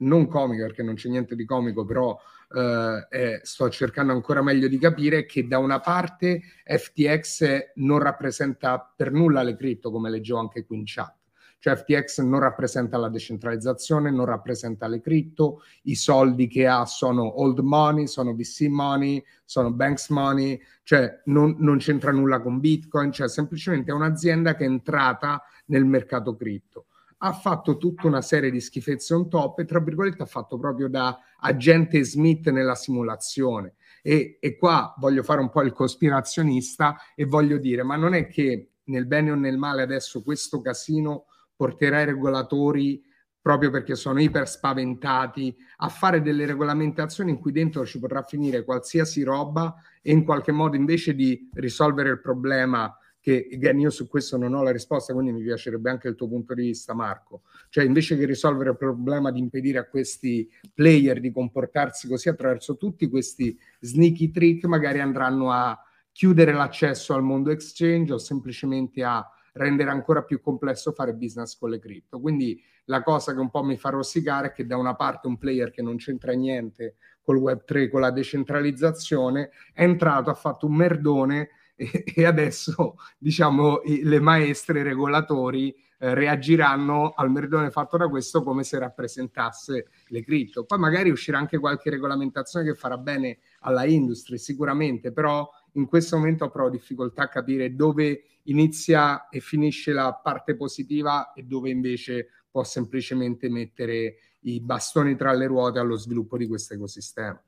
[0.00, 2.14] non comica, perché non c'è niente di comico, però
[2.54, 8.92] eh, eh, sto cercando ancora meglio di capire che da una parte FTX non rappresenta
[8.96, 11.14] per nulla le cripto, come leggevo anche qui in chat.
[11.58, 17.40] Cioè FTX non rappresenta la decentralizzazione, non rappresenta le cripto, i soldi che ha sono
[17.40, 23.12] old money, sono VC money, sono banks money, cioè non, non c'entra nulla con Bitcoin,
[23.12, 26.86] cioè semplicemente è un'azienda che è entrata nel mercato cripto
[27.26, 30.88] ha fatto tutta una serie di schifezze on top e tra virgolette ha fatto proprio
[30.88, 33.76] da agente Smith nella simulazione.
[34.02, 38.26] E, e, qua voglio fare un po' il cospirazionista e voglio dire, ma non è
[38.26, 41.24] che nel bene o nel male adesso questo casino
[41.56, 43.02] porterà i regolatori
[43.40, 48.64] proprio perché sono iper spaventati a fare delle regolamentazioni in cui dentro ci potrà finire
[48.64, 54.06] qualsiasi roba e in qualche modo invece di risolvere il problema che again, io su
[54.06, 57.44] questo non ho la risposta, quindi mi piacerebbe anche il tuo punto di vista, Marco.
[57.70, 62.76] Cioè, invece che risolvere il problema di impedire a questi player di comportarsi così attraverso
[62.76, 65.74] tutti questi sneaky trick, magari andranno a
[66.12, 71.70] chiudere l'accesso al mondo exchange o semplicemente a rendere ancora più complesso fare business con
[71.70, 72.20] le cripto.
[72.20, 75.38] Quindi la cosa che un po' mi fa rossicare è che da una parte un
[75.38, 80.74] player che non c'entra niente col Web3, con la decentralizzazione, è entrato, ha fatto un
[80.74, 88.08] merdone e, e adesso diciamo i, le maestre, regolatori eh, reagiranno al merdone fatto da
[88.08, 90.64] questo come se rappresentasse le cripto.
[90.64, 96.16] Poi magari uscirà anche qualche regolamentazione che farà bene alla industria, sicuramente, però in questo
[96.16, 101.70] momento ho proprio difficoltà a capire dove inizia e finisce la parte positiva e dove
[101.70, 107.42] invece può semplicemente mettere i bastoni tra le ruote allo sviluppo di questo ecosistema.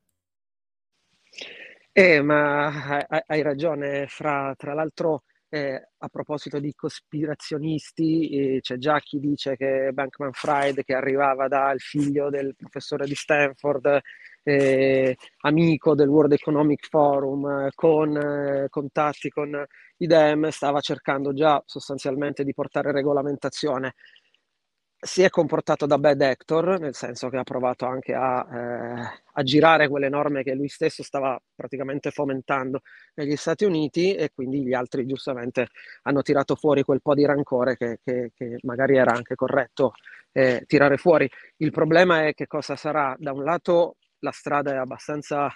[1.99, 4.53] Eh, ma hai, ragione, Fra.
[4.55, 10.83] Tra l'altro, eh, a proposito di cospirazionisti, eh, c'è già chi dice che Bankman Fried,
[10.85, 14.01] che arrivava dal figlio del professore di Stanford,
[14.43, 19.65] eh, amico del World Economic Forum, con eh, contatti con
[19.97, 23.95] IDEM, stava cercando già sostanzialmente di portare regolamentazione
[24.99, 29.43] si è comportato da bad actor, nel senso che ha provato anche a, eh, a,
[29.43, 32.81] girare quelle norme che lui stesso stava praticamente fomentando
[33.15, 35.69] negli Stati Uniti e quindi gli altri giustamente
[36.03, 39.93] hanno tirato fuori quel po' di rancore che, che, che magari era anche corretto
[40.33, 41.31] eh, tirare fuori.
[41.59, 43.15] Il problema è che cosa sarà?
[43.19, 45.53] Da un lato la strada è abbastanza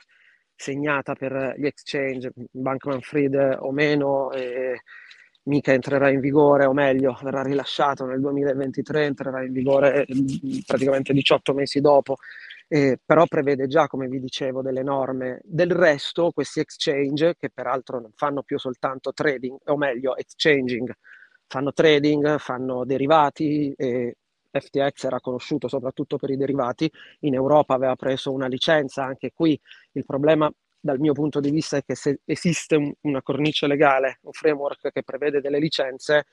[0.55, 4.83] segnata per gli exchange, Bankman Fried o meno, e
[5.45, 11.13] mica entrerà in vigore, o meglio, verrà rilasciato nel 2023, entrerà in vigore mm, praticamente
[11.13, 12.17] 18 mesi dopo,
[12.69, 15.41] eh, però prevede già, come vi dicevo, delle norme.
[15.45, 20.93] Del resto, questi exchange, che peraltro non fanno più soltanto trading, o meglio, exchanging,
[21.47, 24.17] fanno trading, fanno derivati, e
[24.53, 29.59] FTX era conosciuto soprattutto per i derivati, in Europa aveva preso una licenza, anche qui
[29.93, 34.19] il problema dal mio punto di vista è che se esiste un, una cornice legale,
[34.23, 36.27] un framework che prevede delle licenze,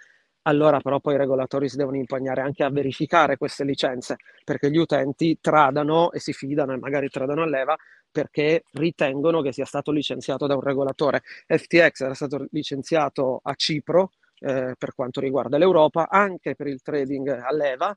[0.43, 4.77] allora però poi i regolatori si devono impegnare anche a verificare queste licenze, perché gli
[4.77, 7.75] utenti tradano e si fidano e magari tradano a leva
[8.09, 11.21] perché ritengono che sia stato licenziato da un regolatore.
[11.45, 17.27] FTX era stato licenziato a Cipro eh, per quanto riguarda l'Europa, anche per il trading
[17.27, 17.95] a leva,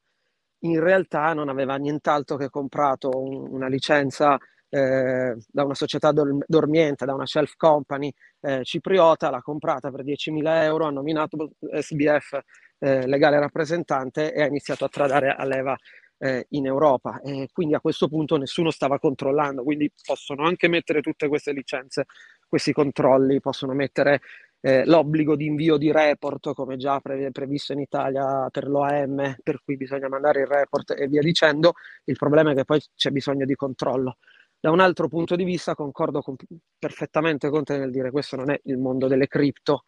[0.65, 4.39] in realtà non aveva nient'altro che comprato un, una licenza
[4.71, 10.05] eh, da una società dor- dormiente, da una shelf company eh, cipriota, l'ha comprata per
[10.05, 12.41] 10.000 euro, ha nominato SBF
[12.79, 15.77] eh, legale rappresentante e ha iniziato a tradare a leva
[16.19, 17.21] eh, in Europa.
[17.21, 22.07] E quindi a questo punto nessuno stava controllando, quindi possono anche mettere tutte queste licenze,
[22.49, 24.21] questi controlli, possono mettere
[24.61, 29.61] eh, l'obbligo di invio di report, come già pre- previsto in Italia per l'OAM, per
[29.65, 31.75] cui bisogna mandare il report e via dicendo.
[32.05, 34.19] Il problema è che poi c'è bisogno di controllo.
[34.61, 36.37] Da un altro punto di vista concordo con,
[36.79, 39.85] perfettamente con te nel dire questo non è il mondo delle cripto,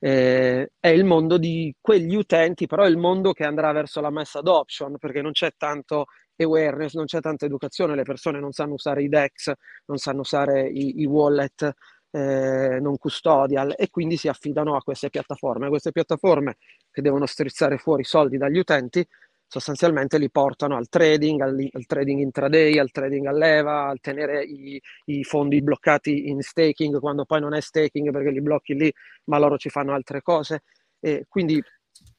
[0.00, 4.10] eh, è il mondo di quegli utenti, però è il mondo che andrà verso la
[4.10, 8.74] mass adoption, perché non c'è tanto awareness, non c'è tanta educazione, le persone non sanno
[8.74, 9.52] usare i DEX,
[9.86, 11.72] non sanno usare i, i wallet
[12.10, 15.68] eh, non custodial e quindi si affidano a queste piattaforme.
[15.68, 16.56] Queste piattaforme
[16.90, 19.06] che devono strizzare fuori soldi dagli utenti
[19.48, 24.44] sostanzialmente li portano al trading, al, al, trading intraday, al trading a leva, al tenere
[24.44, 28.92] i, i, fondi bloccati in staking quando poi non è staking perché li blocchi lì,
[29.24, 30.62] ma loro ci fanno altre cose.
[31.00, 31.62] E quindi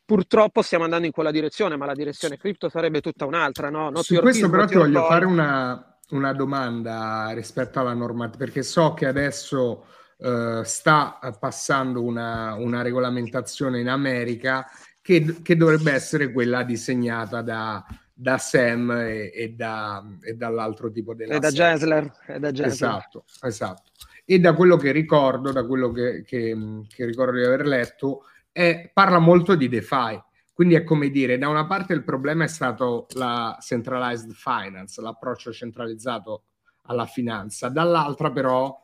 [0.04, 3.70] purtroppo stiamo andando in quella direzione, ma la direzione cripto sarebbe tutta un'altra.
[3.70, 3.92] No?
[3.92, 8.96] Not Su questo però ti voglio fare una, una, domanda rispetto alla normativa, perché so
[8.96, 9.86] che adesso
[10.18, 14.66] uh, sta passando una, una regolamentazione in America
[15.02, 17.84] che, che dovrebbe essere quella disegnata da,
[18.14, 22.90] da Sam e, e, da, e, dall'altro tipo della e da Gensler, e da Gensler.
[22.90, 23.92] Esatto, esatto.
[24.26, 26.56] E da quello che ricordo, da quello che, che,
[26.88, 30.22] che ricordo di aver letto, è, parla molto di DeFi.
[30.54, 35.54] Quindi è come dire, da una parte il problema è stato la centralized finance, l'approccio
[35.54, 36.44] centralizzato
[36.84, 38.78] alla finanza, dall'altra però,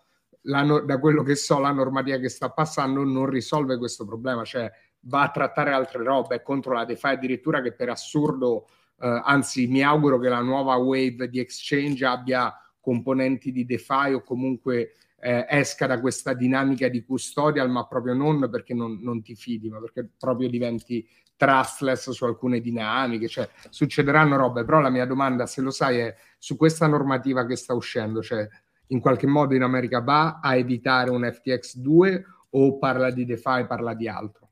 [0.43, 4.71] la, da quello che so, la normativa che sta passando non risolve questo problema, cioè
[5.05, 8.67] va a trattare altre robe contro la DeFi addirittura che per assurdo,
[8.99, 14.21] eh, anzi mi auguro che la nuova wave di exchange abbia componenti di DeFi o
[14.21, 19.35] comunque eh, esca da questa dinamica di custodial, ma proprio non perché non, non, ti
[19.35, 25.05] fidi, ma perché proprio diventi trustless su alcune dinamiche, cioè succederanno robe, però la mia
[25.05, 28.47] domanda, se lo sai, è su questa normativa che sta uscendo, cioè
[28.89, 33.65] in qualche modo in America va a evitare un FTX 2 o parla di DeFi,
[33.67, 34.44] parla di altro?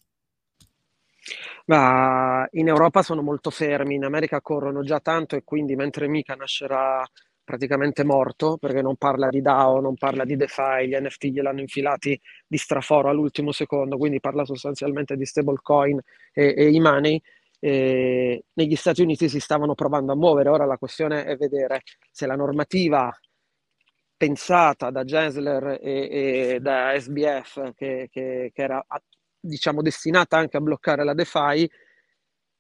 [1.66, 6.36] Ma in Europa sono molto fermi, in America corrono già tanto e quindi mentre Mika
[6.36, 7.06] nascerà
[7.44, 12.20] praticamente morto perché non parla di DAO, non parla di DeFi, gli NFT gliel'hanno infilati
[12.48, 16.00] di straforo all'ultimo secondo, quindi parla sostanzialmente di stablecoin
[16.34, 17.22] e, e e-money.
[17.60, 22.26] E negli Stati Uniti si stavano provando a muovere, ora la questione è vedere se
[22.26, 23.10] la normativa
[24.18, 28.84] pensata da Gensler e, e da SBF, che, che, che era
[29.46, 31.70] diciamo destinata anche a bloccare la DeFi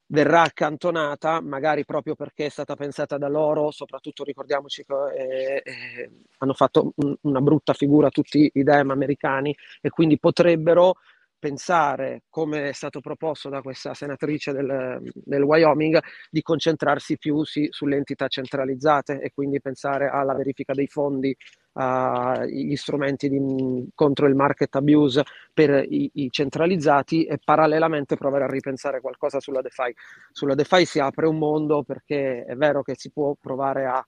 [0.07, 6.11] verrà accantonata magari proprio perché è stata pensata da loro, soprattutto ricordiamoci che eh, eh,
[6.39, 10.97] hanno fatto un, una brutta figura tutti i DEM americani e quindi potrebbero
[11.39, 17.67] pensare, come è stato proposto da questa senatrice del, del Wyoming, di concentrarsi più sì,
[17.69, 21.35] sulle entità centralizzate e quindi pensare alla verifica dei fondi
[21.73, 28.45] uh, gli strumenti di, contro il market abuse per i, i, centralizzati e parallelamente provare
[28.45, 29.93] a ripensare qualcosa sulla DeFi.
[30.31, 34.05] Sulla DeFi si apre un mondo perché è vero che si può provare a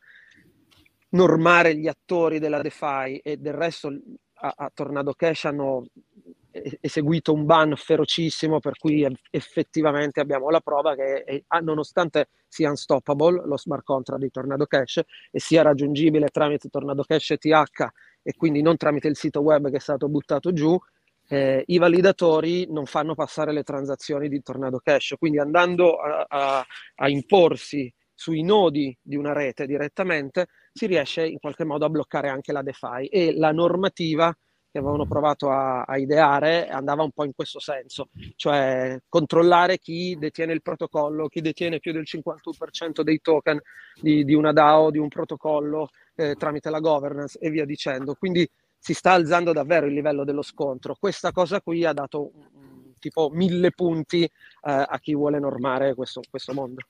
[1.10, 3.89] normare gli attori della DeFi e del resto
[4.36, 5.86] a, a Tornado Cash hanno
[6.80, 13.44] eseguito un ban ferocissimo per cui effettivamente abbiamo la prova che è, nonostante sia unstoppable
[13.46, 17.88] lo smart contract di Tornado Cash e sia raggiungibile tramite Tornado Cash ETH
[18.24, 20.78] e quindi non tramite il sito web che è stato buttato giù,
[21.28, 26.65] eh, i validatori non fanno passare le transazioni di Tornado Cash, quindi andando a, a,
[26.96, 32.30] a imporsi sui nodi di una rete direttamente si riesce in qualche modo a bloccare
[32.30, 34.36] anche la DeFi e la normativa
[34.76, 40.18] che avevano provato a, a, ideare andava un po' in questo senso, cioè controllare chi
[40.20, 43.62] detiene il protocollo, chi detiene più del 51% dei token
[44.02, 48.16] di, di una DAO, di un protocollo eh, tramite la governance e via dicendo.
[48.16, 48.45] Quindi
[48.78, 50.97] si sta alzando davvero il livello dello scontro.
[50.99, 52.34] Questa cosa qui ha dato
[52.99, 54.30] tipo mille punti eh,
[54.62, 56.82] a chi vuole normare questo, questo mondo.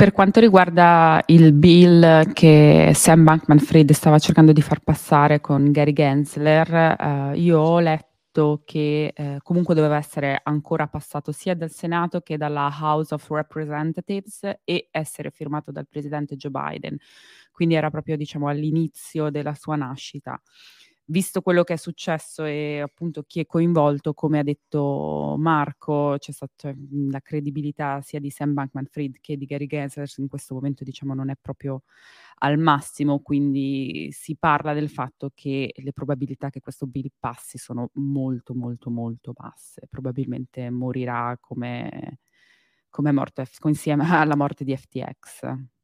[0.00, 5.92] Per quanto riguarda il bill che Sam Bankman-Fried stava cercando di far passare con Gary
[5.92, 12.20] Gensler, eh, io ho letto che eh, comunque doveva essere ancora passato sia dal Senato
[12.20, 16.96] che dalla House of Representatives e essere firmato dal presidente Joe Biden.
[17.50, 20.40] Quindi era proprio diciamo all'inizio della sua nascita
[21.10, 26.32] visto quello che è successo e appunto chi è coinvolto, come ha detto Marco, c'è
[26.32, 30.84] stata mhmm, la credibilità sia di Sam Bankman-Fried che di Gary Gensler in questo momento
[30.84, 31.82] diciamo non è proprio
[32.40, 37.90] al massimo, quindi si parla del fatto che le probabilità che questo bill passi sono
[37.94, 42.18] molto molto molto basse, probabilmente morirà come,
[42.90, 45.77] come morto insieme alla morte di FTX.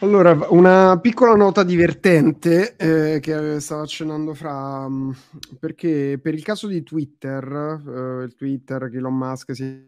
[0.00, 5.10] Allora, una piccola nota divertente eh, che stavo accennando fra, mm,
[5.58, 7.44] perché per il caso di Twitter,
[7.84, 9.86] eh, il Twitter che Elon Musk si è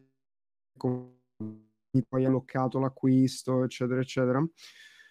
[2.09, 4.45] poi ha bloccato l'acquisto, eccetera, eccetera.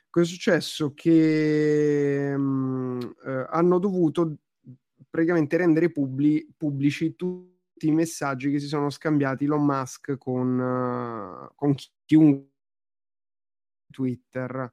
[0.10, 0.94] Cosa è successo?
[0.94, 4.36] Che mh, mm, eh, hanno dovuto
[5.10, 11.56] praticamente rendere pubblici, pubblici tutti i messaggi che si sono scambiati Elon Musk con, uh,
[11.56, 11.74] con
[12.06, 12.49] chiunque
[13.90, 14.72] Twitter.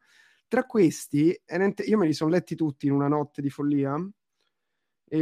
[0.48, 3.96] Tra questi, io me li sono letti tutti in una notte di follia,
[5.08, 5.18] e,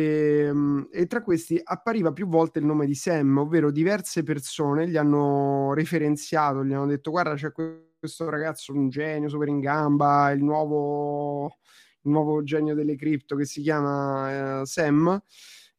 [0.48, 4.96] ehm, e, tra questi appariva più volte il nome di Sam, ovvero diverse persone gli
[4.96, 10.42] hanno referenziato, gli hanno detto guarda c'è questo ragazzo, un genio super in gamba, il
[10.42, 11.58] nuovo,
[12.02, 15.22] il nuovo genio delle cripto che si chiama uh, Sam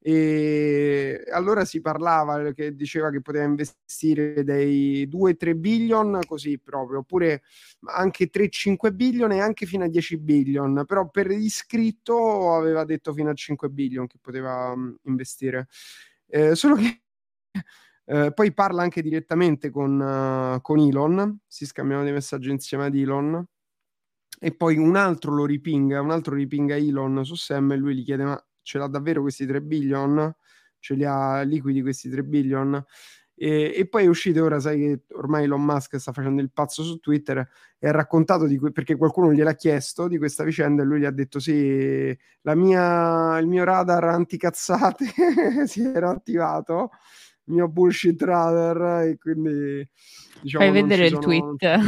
[0.07, 7.41] e allora si parlava che diceva che poteva investire dei 2-3 billion così proprio, oppure
[7.87, 13.31] anche 3-5 billion e anche fino a 10 billion, però per iscritto aveva detto fino
[13.31, 15.69] a 5 billion che poteva um, investire.
[16.27, 17.01] Eh, solo che
[18.05, 22.95] eh, poi parla anche direttamente con, uh, con Elon, si scambiano dei messaggi insieme ad
[22.95, 23.43] Elon
[24.39, 28.03] e poi un altro lo ripinga, un altro ripinga Elon su Sam e lui gli
[28.03, 30.36] chiede ma ce l'ha davvero questi 3 billion?
[30.80, 32.84] Ce li ha liquidi questi 3 billion?
[33.38, 36.84] E, e, poi è uscito ora, sai che ormai Elon Musk sta facendo il pazzo
[36.84, 37.47] su Twitter
[37.78, 41.05] e ha raccontato di que- perché qualcuno gliel'ha chiesto di questa vicenda e lui gli
[41.05, 45.05] ha detto sì, mia, il mio radar anticazzate
[45.68, 46.91] si era attivato,
[47.45, 49.88] il mio bullshit radar e quindi
[50.41, 51.22] diciamo, Fai vedere il sono...
[51.22, 51.80] tweet.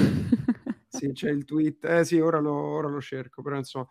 [0.89, 3.87] sì, c'è il tweet, eh sì, ora lo, ora lo cerco, però insomma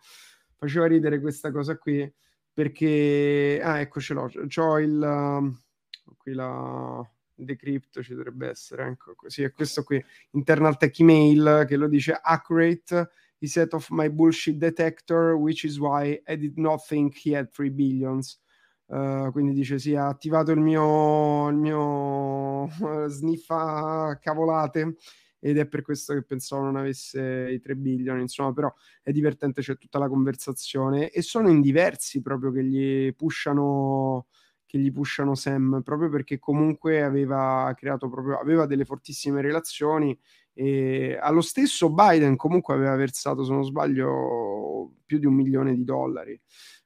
[0.57, 2.11] faceva ridere questa cosa qui
[2.57, 4.31] perché ah ecco ce l'ho.
[4.47, 10.75] C'ho il uh, qui la decrypt ci dovrebbe essere ecco così è questo qui internal
[10.75, 16.19] tech email che lo dice accurate he set off my bullshit detector which is why
[16.25, 18.41] I did not think he had 3 billions.
[18.87, 22.67] Uh, quindi dice sì ha attivato il mio il mio
[23.07, 24.95] sniffa cavolate
[25.39, 29.61] ed è per questo che pensavo non avesse i 3 billion, insomma, però è divertente,
[29.61, 34.27] c'è tutta la conversazione e sono in diversi proprio che gli pushano
[34.67, 40.17] che gli pushano Sam proprio perché comunque aveva creato proprio aveva delle fortissime relazioni
[40.53, 45.85] e allo stesso Biden comunque aveva versato se non sbaglio più di un milione di
[45.85, 46.39] dollari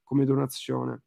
[0.04, 1.02] come donazione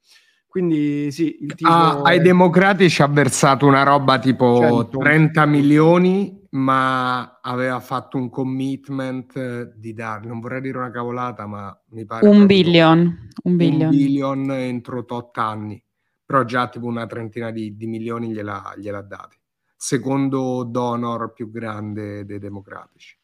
[0.55, 4.99] quindi sì, il tipo ah, ai democratici ha versato una roba tipo 100.
[4.99, 11.77] 30 milioni, ma aveva fatto un commitment di dare, non vorrei dire una cavolata, ma
[11.89, 12.29] mi pare...
[12.29, 13.31] Un billion.
[13.43, 13.91] Un billion.
[13.91, 15.83] Un billion entro tot anni,
[16.25, 19.37] però già tipo una trentina di, di milioni gliela, gliela dati.
[19.75, 23.19] Secondo donor più grande dei democratici.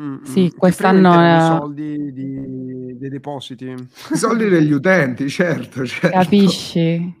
[0.00, 0.56] Mm, sì, mm.
[0.56, 1.12] quest'anno...
[1.12, 3.66] I soldi di, dei depositi.
[3.66, 6.08] I soldi degli utenti, certo, certo.
[6.08, 7.20] Capisci?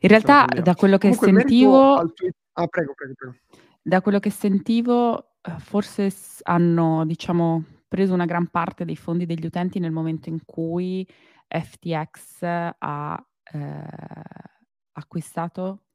[0.00, 2.12] In realtà, da quello che Comunque, sentivo...
[2.14, 2.34] Tweet...
[2.52, 3.36] Ah, prego, prego, prego.
[3.82, 6.12] Da quello che sentivo, eh, forse
[6.42, 11.06] hanno, diciamo, preso una gran parte dei fondi degli utenti nel momento in cui
[11.48, 12.42] FTX
[12.78, 13.84] ha eh,
[14.92, 15.85] acquistato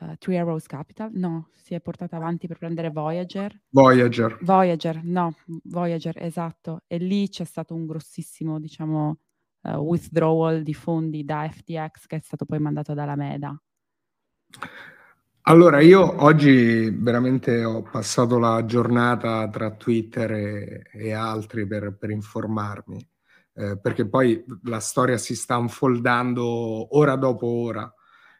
[0.00, 3.60] uh, Three Arrows Capital, no, si è portata avanti per prendere Voyager.
[3.70, 4.38] Voyager.
[4.42, 5.34] Voyager, no,
[5.64, 6.82] Voyager, esatto.
[6.86, 9.18] E lì c'è stato un grossissimo, diciamo,
[9.62, 13.60] uh, withdrawal di fondi da FTX che è stato poi mandato dalla Meda.
[15.42, 22.10] Allora, io oggi veramente ho passato la giornata tra Twitter e, e altri per, per
[22.10, 23.08] informarmi,
[23.54, 27.92] eh, perché poi la storia si sta unfoldando ora dopo ora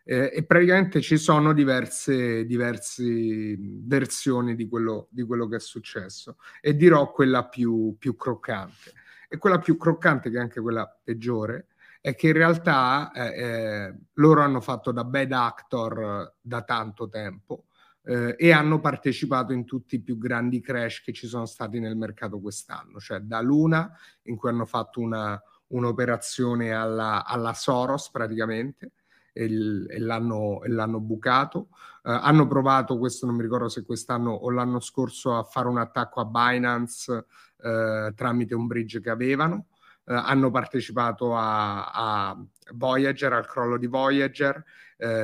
[0.04, 6.36] eh, e praticamente ci sono diverse, diverse versioni di quello, di quello, che è successo
[6.60, 8.92] e dirò quella più, più croccante.
[9.28, 11.66] E quella più croccante, che è anche quella peggiore,
[12.00, 17.66] è che in realtà eh, eh, loro hanno fatto da bad actor da tanto tempo
[18.04, 21.96] eh, e hanno partecipato in tutti i più grandi crash che ci sono stati nel
[21.96, 23.92] mercato quest'anno, cioè da Luna
[24.22, 28.92] in cui hanno fatto una, un'operazione alla, alla Soros praticamente
[29.40, 31.68] e, il, e, l'hanno, e l'hanno, bucato.
[32.02, 35.78] Uh, hanno provato, questo non mi ricordo se quest'anno o l'anno scorso, a fare un
[35.78, 39.66] attacco a Binance uh, tramite un bridge che avevano.
[40.04, 44.62] Uh, hanno partecipato a, a, Voyager, al crollo di Voyager,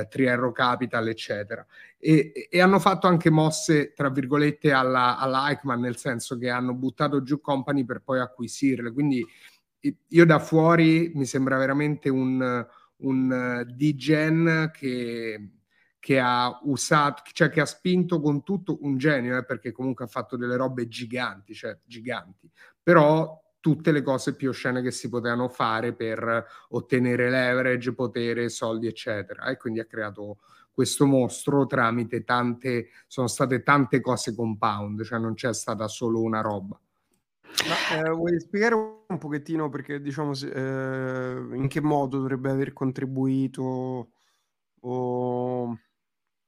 [0.09, 1.63] Triero Capital, eccetera.
[1.99, 6.73] E, e, hanno fatto anche mosse, tra virgolette, alla, alla Eichmann, nel senso che hanno
[6.73, 8.91] buttato giù company per poi acquisirle.
[8.91, 9.23] Quindi
[10.07, 12.65] io da fuori mi sembra veramente un,
[12.97, 15.49] un uh, D-Gen che,
[15.99, 20.09] che, ha usato, cioè che ha spinto con tutto un genio, eh, perché comunque ha
[20.09, 22.49] fatto delle robe giganti, cioè giganti,
[22.81, 28.87] però tutte le cose più oscene che si potevano fare per ottenere leverage, potere, soldi,
[28.87, 29.45] eccetera.
[29.47, 30.37] E quindi ha creato
[30.71, 36.41] questo mostro tramite tante, sono state tante cose compound, cioè non c'è stata solo una
[36.41, 36.79] roba.
[37.67, 42.73] Ma, eh, vuoi spiegare un pochettino perché diciamo se, eh, in che modo dovrebbe aver
[42.73, 44.11] contribuito
[44.81, 45.77] o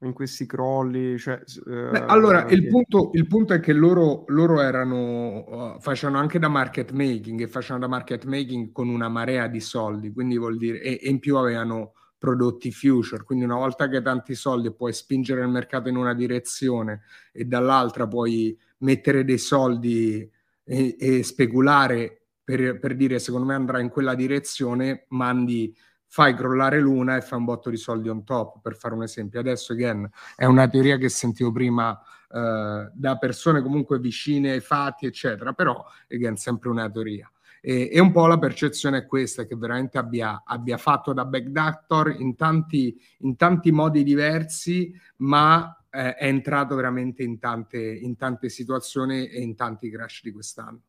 [0.02, 1.18] in questi crolli?
[1.18, 6.20] Cioè, eh, Beh, allora, il punto, il punto, è che loro, loro erano, uh, facevano
[6.20, 10.38] anche da market making e facevano da market making con una marea di soldi, quindi
[10.38, 14.36] vuol dire, e, e in più avevano prodotti future, quindi una volta che hai tanti
[14.36, 20.30] soldi puoi spingere il mercato in una direzione e dall'altra puoi mettere dei soldi
[20.70, 26.80] e, e speculare per, per, dire secondo me andrà in quella direzione, mandi, fai crollare
[26.80, 29.40] l'una e fai un botto di soldi on top, per fare un esempio.
[29.40, 32.00] Adesso, again, è una teoria che sentivo prima
[32.32, 37.32] eh, da persone comunque vicine ai fatti, eccetera, però, again, sempre una teoria.
[37.62, 42.16] E, e, un po' la percezione è questa, che veramente abbia, abbia fatto da backdactor
[42.20, 48.50] in tanti, in tanti modi diversi, ma eh, è entrato veramente in tante, in tante
[48.50, 50.82] situazioni e in tanti crash di quest'anno.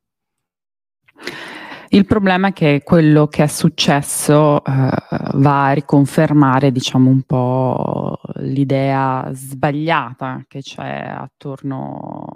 [1.92, 4.90] Il problema è che quello che è successo eh,
[5.34, 12.26] va a riconfermare, diciamo, un po' l'idea sbagliata che c'è attorno,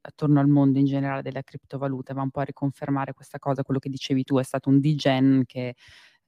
[0.00, 3.78] attorno al mondo in generale delle criptovalute, va un po' a riconfermare questa cosa, quello
[3.78, 5.76] che dicevi tu, è stato un degen che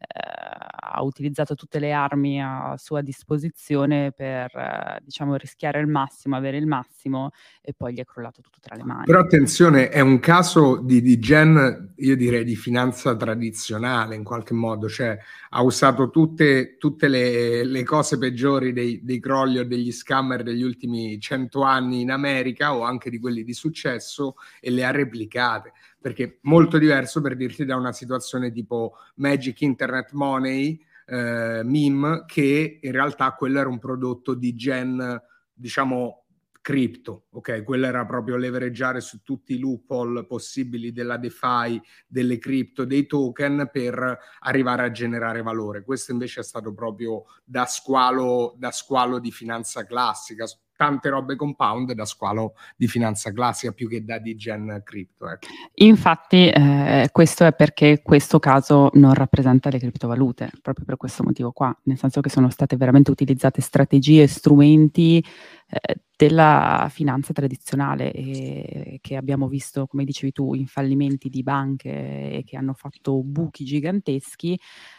[0.06, 6.66] ha utilizzato tutte le armi a sua disposizione per, diciamo, rischiare il massimo, avere il
[6.66, 7.30] massimo
[7.60, 9.04] e poi gli è crollato tutto tra le mani.
[9.04, 14.54] Però attenzione, è un caso di, di gen, io direi di finanza tradizionale in qualche
[14.54, 15.18] modo, cioè
[15.50, 20.62] ha usato tutte, tutte le, le, cose peggiori dei, dei crolli o degli scammer degli
[20.62, 25.72] ultimi cento anni in America o anche di quelli di successo e le ha replicate
[26.04, 32.78] perché molto diverso per dirti da una situazione tipo Magic Internet Money, eh, meme, che
[32.82, 35.18] in realtà quello era un prodotto di gen,
[35.54, 36.26] diciamo,
[36.60, 37.62] cripto, ok?
[37.64, 43.70] Quello era proprio levereggiare su tutti i loophole possibili della DeFi, delle cripto, dei token
[43.72, 45.84] per arrivare a generare valore.
[45.84, 50.44] Questo invece è stato proprio da squalo, da squalo di finanza classica,
[50.76, 55.28] tante robe compound da squalo di finanza classica più che da digen crypto.
[55.30, 55.46] Ecco.
[55.74, 61.52] Infatti eh, questo è perché questo caso non rappresenta le criptovalute, proprio per questo motivo
[61.52, 65.24] qua, nel senso che sono state veramente utilizzate strategie e strumenti
[65.68, 72.42] eh, della finanza tradizionale e che abbiamo visto, come dicevi tu, in fallimenti di banche
[72.46, 74.58] che hanno fatto buchi giganteschi,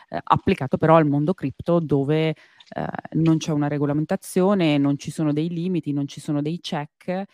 [0.10, 2.36] eh, applicato però al mondo cripto dove
[2.74, 7.08] eh, non c'è una regolamentazione, non ci sono dei limiti, non ci sono dei check
[7.08, 7.26] eh,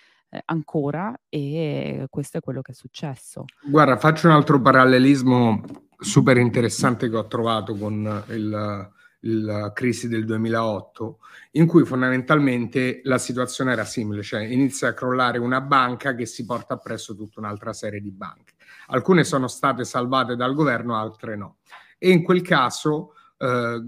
[0.45, 3.45] ancora e questo è quello che è successo.
[3.63, 5.61] Guarda, faccio un altro parallelismo
[5.97, 8.89] super interessante che ho trovato con il,
[9.21, 11.19] la crisi del 2008,
[11.51, 16.45] in cui fondamentalmente la situazione era simile, cioè inizia a crollare una banca che si
[16.45, 18.53] porta appresso tutta un'altra serie di banche.
[18.88, 21.57] Alcune sono state salvate dal governo, altre no.
[21.97, 23.84] E in quel caso eh,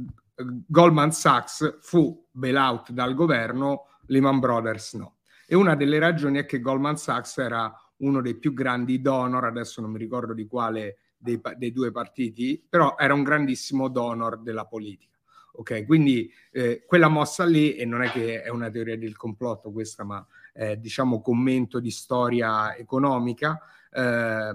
[0.67, 5.17] Goldman Sachs fu bailout dal governo, Lehman Brothers no.
[5.45, 9.81] E una delle ragioni è che Goldman Sachs era uno dei più grandi donor, adesso
[9.81, 14.65] non mi ricordo di quale dei, dei due partiti, però era un grandissimo donor della
[14.65, 15.11] politica.
[15.55, 19.71] Ok, quindi eh, quella mossa lì, e non è che è una teoria del complotto
[19.71, 24.53] questa, ma è diciamo commento di storia economica, eh,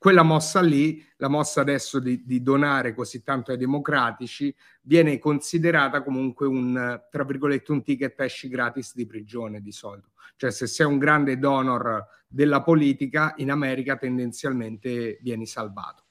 [0.00, 6.02] quella mossa lì, la mossa adesso di, di, donare così tanto ai democratici, viene considerata
[6.02, 10.12] comunque un, tra virgolette, un ticket esci gratis di prigione di solito.
[10.36, 16.04] Cioè se sei un grande donor della politica, in America tendenzialmente vieni salvato.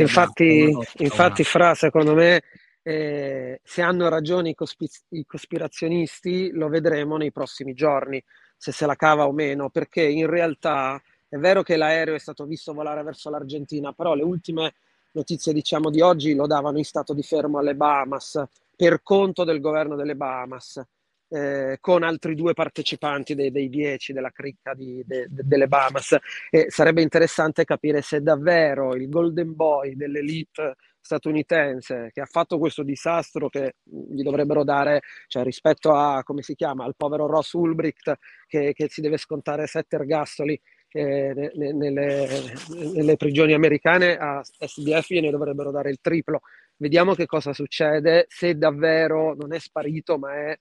[0.00, 2.42] Infatti, infatti Fra, secondo me,
[2.82, 8.20] eh, se hanno ragione i, cospi- i cospirazionisti, lo vedremo nei prossimi giorni,
[8.56, 11.00] se se la cava o meno, perché in realtà
[11.32, 14.74] è vero che l'aereo è stato visto volare verso l'Argentina, però le ultime
[15.12, 18.42] notizie diciamo di oggi lo davano in stato di fermo alle Bahamas
[18.76, 20.82] per conto del governo delle Bahamas.
[21.28, 26.18] Eh, con altri due partecipanti dei, dei dieci della cricca di, de, de, delle Bahamas.
[26.50, 32.82] E sarebbe interessante capire se davvero il Golden Boy dell'elite statunitense che ha fatto questo
[32.82, 38.18] disastro che gli dovrebbero dare, cioè rispetto a, come si chiama, al povero Ross Ulbricht
[38.46, 40.60] che, che si deve scontare sette ergastoli
[40.92, 42.28] eh, nelle,
[42.68, 46.40] nelle, prigioni americane, a SDF gliene dovrebbero dare il triplo.
[46.76, 50.58] Vediamo che cosa succede, se davvero non è sparito ma è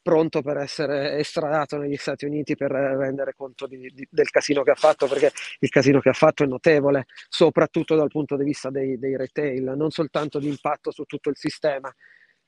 [0.00, 4.70] pronto per essere estradato negli Stati Uniti per rendere conto di, di, del casino che
[4.70, 8.70] ha fatto, perché il casino che ha fatto è notevole, soprattutto dal punto di vista
[8.70, 11.94] dei, dei retail, non soltanto di impatto su tutto il sistema,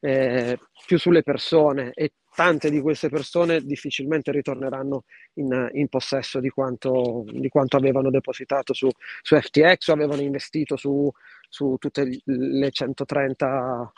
[0.01, 6.49] eh, più sulle persone e tante di queste persone difficilmente ritorneranno in, in possesso di
[6.49, 8.89] quanto, di quanto, avevano depositato su,
[9.21, 11.11] su, FTX o avevano investito su,
[11.49, 13.93] su tutte le 130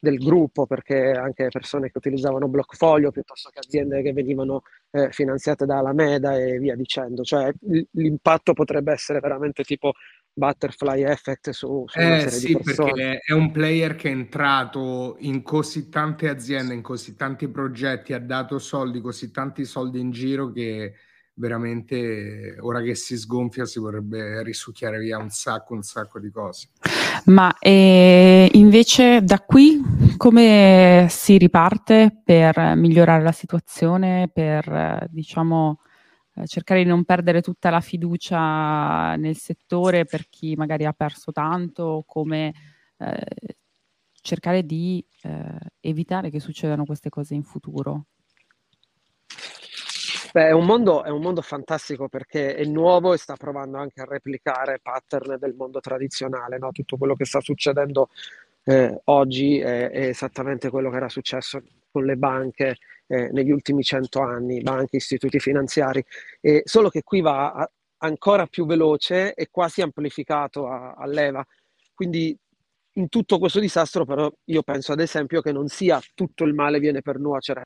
[0.00, 5.66] del gruppo, perché anche persone che utilizzavano Blockfolio piuttosto che aziende che venivano eh, finanziate
[5.66, 7.24] da Alameda e via dicendo.
[7.24, 7.52] Cioè
[7.92, 9.94] l'impatto potrebbe essere veramente tipo
[10.38, 15.88] butterfly effect su, su eh, sì, perché è un player che è entrato in così
[15.88, 20.94] tante aziende, in così tanti progetti, ha dato soldi, così tanti soldi in giro che
[21.34, 26.68] veramente ora che si sgonfia si vorrebbe risucchiare via un sacco, un sacco di cose.
[27.26, 29.80] Ma eh, invece da qui
[30.16, 35.87] come si riparte per migliorare la situazione, per diciamo eh,
[36.46, 42.04] cercare di non perdere tutta la fiducia nel settore per chi magari ha perso tanto,
[42.06, 42.52] come
[42.98, 43.56] eh,
[44.20, 48.06] cercare di eh, evitare che succedano queste cose in futuro?
[50.32, 54.02] Beh, è un, mondo, è un mondo fantastico perché è nuovo e sta provando anche
[54.02, 56.70] a replicare pattern del mondo tradizionale, no?
[56.70, 58.10] tutto quello che sta succedendo
[58.64, 62.76] eh, oggi è, è, esattamente quello che era successo con le banche
[63.08, 66.04] eh, negli ultimi cento anni, banche, istituti finanziari,
[66.40, 71.44] e solo che qui va a, ancora più veloce e quasi amplificato a, a leva.
[71.92, 72.38] Quindi
[72.92, 76.78] in tutto questo disastro però io penso ad esempio che non sia tutto il male
[76.78, 77.64] viene per nuocere,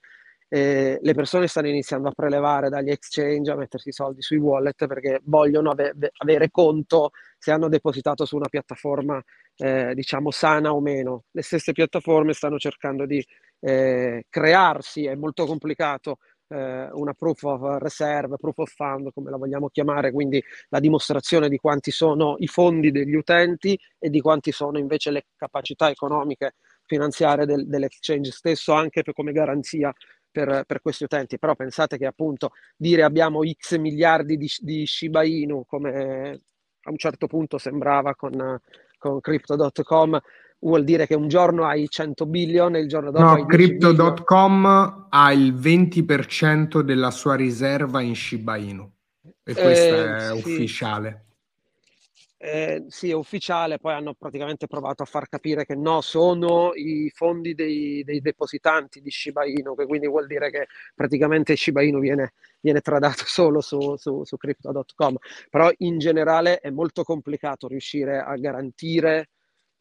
[0.48, 4.86] eh, le persone stanno iniziando a prelevare dagli exchange, a mettersi i soldi sui wallet
[4.86, 9.22] perché vogliono ave- avere conto se hanno depositato su una piattaforma,
[9.56, 11.24] eh, diciamo, sana o meno.
[11.30, 13.24] Le stesse piattaforme stanno cercando di
[13.62, 19.36] eh, crearsi, è molto complicato, eh, una proof of reserve, proof of fund, come la
[19.36, 24.52] vogliamo chiamare, quindi la dimostrazione di quanti sono i fondi degli utenti e di quanti
[24.52, 26.54] sono invece le capacità economiche
[26.84, 29.92] finanziarie del, dell'exchange stesso, anche per, come garanzia
[30.30, 35.22] per, per, questi utenti, però pensate che appunto dire abbiamo x miliardi di, di Shiba
[35.24, 36.40] Inu, come
[36.84, 38.58] a un certo punto sembrava con,
[38.98, 40.20] con Crypto.com,
[40.62, 45.32] vuol dire che un giorno hai 100 billion e il giorno dopo no, Crypto.com ha
[45.32, 48.90] il 20% della sua riserva in Shiba Inu
[49.44, 50.38] e questo eh, è sì.
[50.38, 51.26] ufficiale.
[52.44, 57.08] Eh, sì, è ufficiale, poi hanno praticamente provato a far capire che no, sono i
[57.14, 62.00] fondi dei, dei depositanti di Shiba Inu, che quindi vuol dire che praticamente Shiba Inu
[62.00, 65.16] viene, viene tradato solo su, su, su crypto.com,
[65.50, 69.28] però in generale è molto complicato riuscire a garantire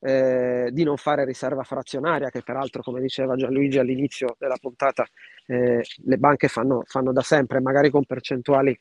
[0.01, 5.05] eh, di non fare riserva frazionaria, che peraltro, come diceva Gianluigi all'inizio della puntata,
[5.45, 8.77] eh, le banche fanno, fanno da sempre, magari con percentuali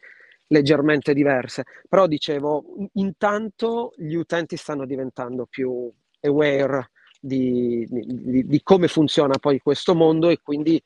[0.48, 1.64] leggermente diverse.
[1.88, 2.64] Però dicevo,
[2.94, 5.92] intanto gli utenti stanno diventando più
[6.22, 6.90] aware
[7.20, 10.82] di, di, di, come funziona poi questo mondo e quindi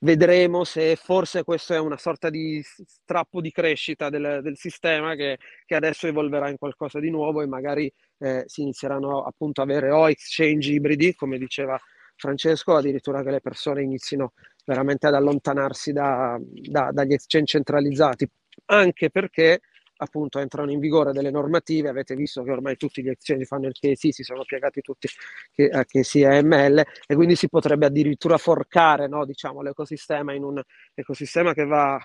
[0.00, 5.38] vedremo se forse questo è una sorta di strappo di crescita del, del sistema che,
[5.66, 9.90] che, adesso evolverà in qualcosa di nuovo e magari eh, si inizieranno appunto a avere
[9.90, 11.78] o exchange ibridi, come diceva
[12.16, 14.32] Francesco, addirittura che le persone inizino
[14.64, 18.28] veramente ad allontanarsi da, da, dagli exchange centralizzati,
[18.66, 19.60] anche perché
[20.02, 23.72] appunto entrano in vigore delle normative, avete visto che ormai tutti gli exchange fanno il
[23.72, 25.08] KC, si sono piegati tutti
[25.70, 30.60] a KCML e quindi si potrebbe addirittura forcare no, diciamo, l'ecosistema in un
[30.94, 31.98] ecosistema che va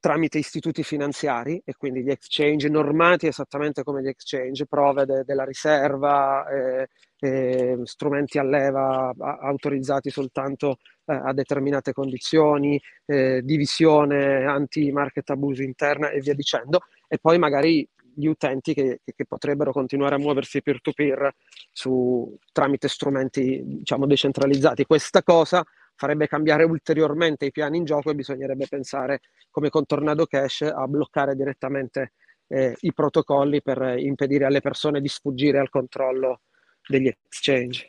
[0.00, 5.44] tramite istituti finanziari e quindi gli exchange normati esattamente come gli exchange, prove de- della
[5.44, 6.88] riserva, eh,
[7.18, 15.62] eh, strumenti a leva a- autorizzati soltanto eh, a determinate condizioni, eh, divisione anti-market abuso
[15.62, 20.60] interna e via dicendo, e poi magari gli utenti che, che potrebbero continuare a muoversi
[20.60, 21.32] peer-to-peer
[21.72, 24.84] su, tramite strumenti diciamo decentralizzati.
[24.84, 30.26] Questa cosa farebbe cambiare ulteriormente i piani in gioco e bisognerebbe pensare come con Tornado
[30.26, 32.12] Cash a bloccare direttamente
[32.48, 36.40] eh, i protocolli per impedire alle persone di sfuggire al controllo
[36.88, 37.86] degli exchange.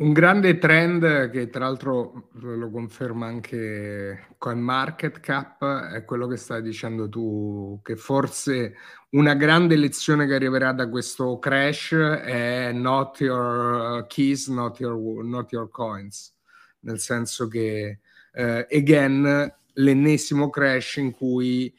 [0.00, 7.06] Un grande trend che tra l'altro lo conferma anche CoinMarketCap è quello che stai dicendo
[7.06, 8.76] tu, che forse
[9.10, 15.52] una grande lezione che arriverà da questo crash è not your keys, not your, not
[15.52, 16.34] your coins,
[16.80, 18.00] nel senso che,
[18.32, 21.76] eh, again, l'ennesimo crash in cui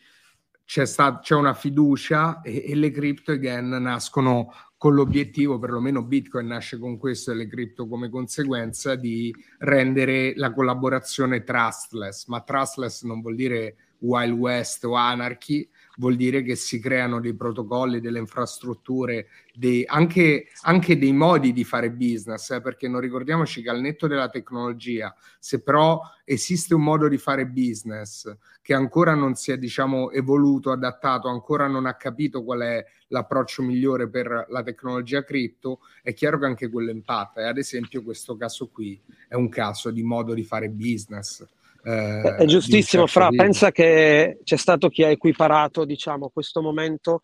[0.64, 6.48] c'è, sta, c'è una fiducia e, e le crypto, again, nascono con l'obiettivo, perlomeno Bitcoin
[6.48, 13.04] nasce con questo e le cripto come conseguenza, di rendere la collaborazione trustless, ma trustless
[13.04, 15.70] non vuol dire Wild West o anarchy,
[16.02, 21.64] vuol dire che si creano dei protocolli, delle infrastrutture, dei, anche, anche, dei modi di
[21.64, 26.82] fare business, eh, perché non ricordiamoci che al netto della tecnologia, se però esiste un
[26.82, 31.94] modo di fare business che ancora non si è diciamo, evoluto, adattato, ancora non ha
[31.94, 37.42] capito qual è l'approccio migliore per la tecnologia cripto, è chiaro che anche quello impatta.
[37.42, 41.48] E ad esempio questo caso qui è un caso di modo di fare business.
[41.84, 43.38] Eh, è giustissimo, Fra, di...
[43.38, 47.24] pensa che c'è stato chi ha equiparato diciamo, questo momento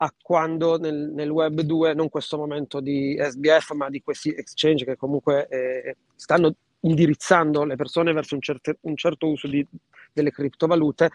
[0.00, 4.84] a quando nel, nel, web 2, non questo momento di SBF, ma di questi exchange
[4.84, 9.66] che comunque eh, stanno indirizzando le persone verso un, certe, un certo uso di,
[10.12, 11.10] delle criptovalute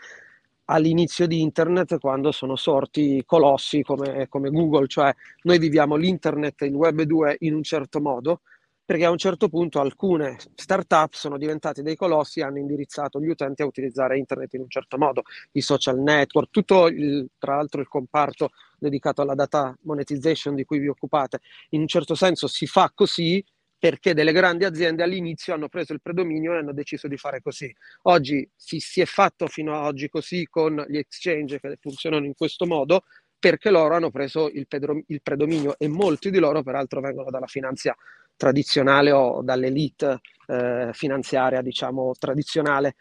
[0.65, 5.13] all'inizio di internet quando sono sorti colossi come, come Google, cioè
[5.43, 8.41] noi viviamo l'internet, il web 2 in un certo modo,
[8.85, 13.29] perché a un certo punto alcune startup sono diventate dei colossi e hanno indirizzato gli
[13.29, 15.23] utenti a utilizzare internet in un certo modo,
[15.53, 20.79] i social network, tutto il, tra l'altro il comparto dedicato alla data monetization di cui
[20.79, 23.43] vi occupate, in un certo senso si fa così
[23.83, 27.73] perché delle grandi aziende all'inizio hanno preso il predominio e hanno deciso di fare così.
[28.03, 32.33] Oggi si, si è fatto fino ad oggi così con gli exchange che funzionano in
[32.33, 33.03] questo modo,
[33.37, 37.45] perché loro hanno preso il, pedro, il, predominio e molti di loro peraltro vengono dalla
[37.45, 37.93] finanza
[38.35, 42.95] tradizionale o dall'elite eh, finanziaria, diciamo, tradizionale.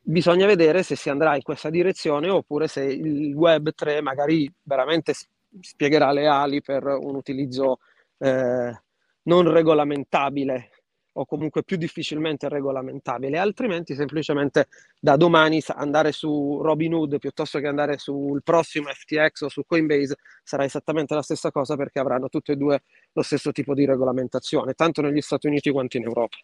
[0.00, 5.14] Bisogna vedere se si andrà in questa direzione oppure se il Web 3 magari veramente
[5.60, 7.78] spiegherà le ali per un utilizzo
[8.18, 8.80] eh,
[9.22, 10.70] non regolamentabile
[11.18, 14.68] o comunque più difficilmente regolamentabile, altrimenti semplicemente
[15.00, 20.64] da domani andare su Robinhood piuttosto che andare sul prossimo FTX o su Coinbase sarà
[20.64, 25.00] esattamente la stessa cosa perché avranno tutte e due lo stesso tipo di regolamentazione, tanto
[25.00, 26.36] negli Stati Uniti quanto in Europa.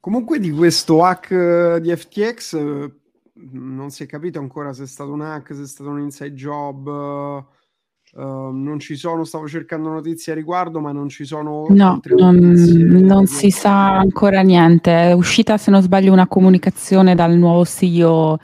[0.00, 2.92] Comunque di questo hack eh, di FTX eh,
[3.52, 6.34] non si è capito ancora se è stato un hack, se è stato un inside
[6.34, 7.42] job
[8.16, 11.66] Uh, non ci sono, stavo cercando notizie a riguardo, ma non ci sono.
[11.70, 14.92] No, non, non si sa ancora niente.
[14.92, 18.38] È uscita, se non sbaglio, una comunicazione dal nuovo CEO.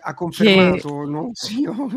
[0.00, 1.88] Ha confermato che, il nuovo CEO.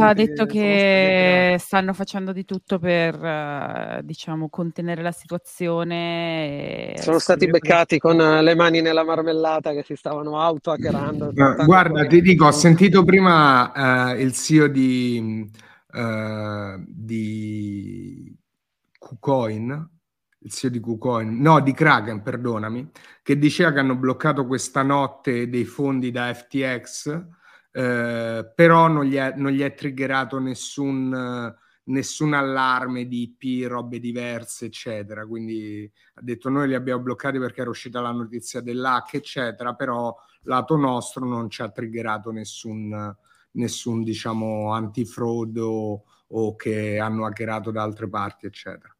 [0.00, 6.94] ha detto che stanno facendo di tutto per uh, diciamo contenere la situazione.
[7.00, 11.32] Sono stati beccati con le mani nella marmellata che si stavano auto-hackerando.
[11.66, 15.50] Guarda, ti dico, ho sentito prima uh, il CEO di
[15.94, 18.36] uh, di
[18.98, 19.90] KuCoin,
[20.40, 22.90] il CEO di KuCoin, no, di Kraken, perdonami,
[23.22, 27.26] che diceva che hanno bloccato questa notte dei fondi da FTX,
[27.72, 33.98] eh, però non gli, è, non gli è triggerato nessun, nessun allarme di IP, robe
[33.98, 35.26] diverse, eccetera.
[35.26, 40.14] Quindi ha detto noi li abbiamo bloccati perché era uscita la notizia dell'hack, eccetera, però
[40.42, 43.16] lato nostro non ci ha triggerato nessun,
[43.54, 48.94] nessun diciamo anti-fraud o, o che hanno hackerato da altre parti, eccetera.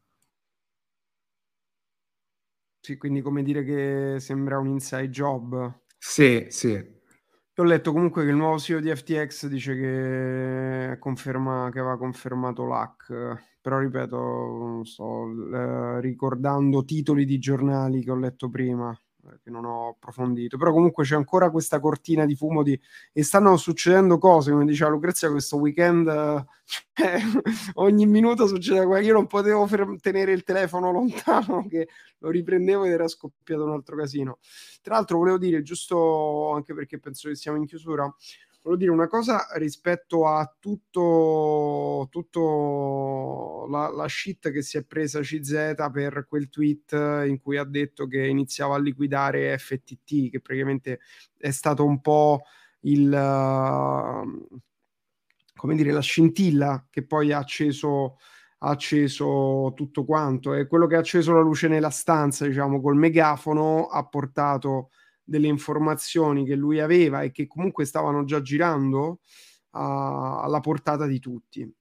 [2.81, 5.81] Sì, quindi come dire che sembra un inside job.
[5.97, 6.73] Sì, sì.
[6.73, 11.97] Io ho letto comunque che il nuovo CEO di FTX dice che, conferma, che aveva
[11.97, 18.95] confermato l'hack, però ripeto, sto eh, ricordando titoli di giornali che ho letto prima
[19.43, 22.79] che non ho approfondito, però comunque c'è ancora questa cortina di fumo di...
[23.13, 26.07] e stanno succedendo cose, come diceva Lucrezia, questo weekend
[26.95, 27.21] cioè,
[27.75, 32.85] ogni minuto succede qualcosa, io non potevo fer- tenere il telefono lontano che lo riprendevo
[32.85, 34.39] ed era scoppiato un altro casino.
[34.83, 38.13] Tra l'altro volevo dire, giusto anche perché penso che siamo in chiusura,
[38.65, 45.21] volevo dire una cosa rispetto a tutto, tutto la, la, shit che si è presa
[45.21, 46.93] CZ per quel tweet
[47.27, 51.01] in cui ha detto che iniziava a liquidare FTT, che praticamente
[51.37, 52.45] è stato un po'
[52.81, 54.61] il uh,
[55.55, 58.17] come dire la scintilla che poi ha acceso
[58.59, 60.55] ha acceso tutto quanto.
[60.55, 64.89] E quello che ha acceso la luce nella stanza diciamo col megafono ha portato
[65.25, 69.21] delle informazioni che lui aveva e che comunque stavano già girando
[69.71, 71.75] a, alla portata di tutti.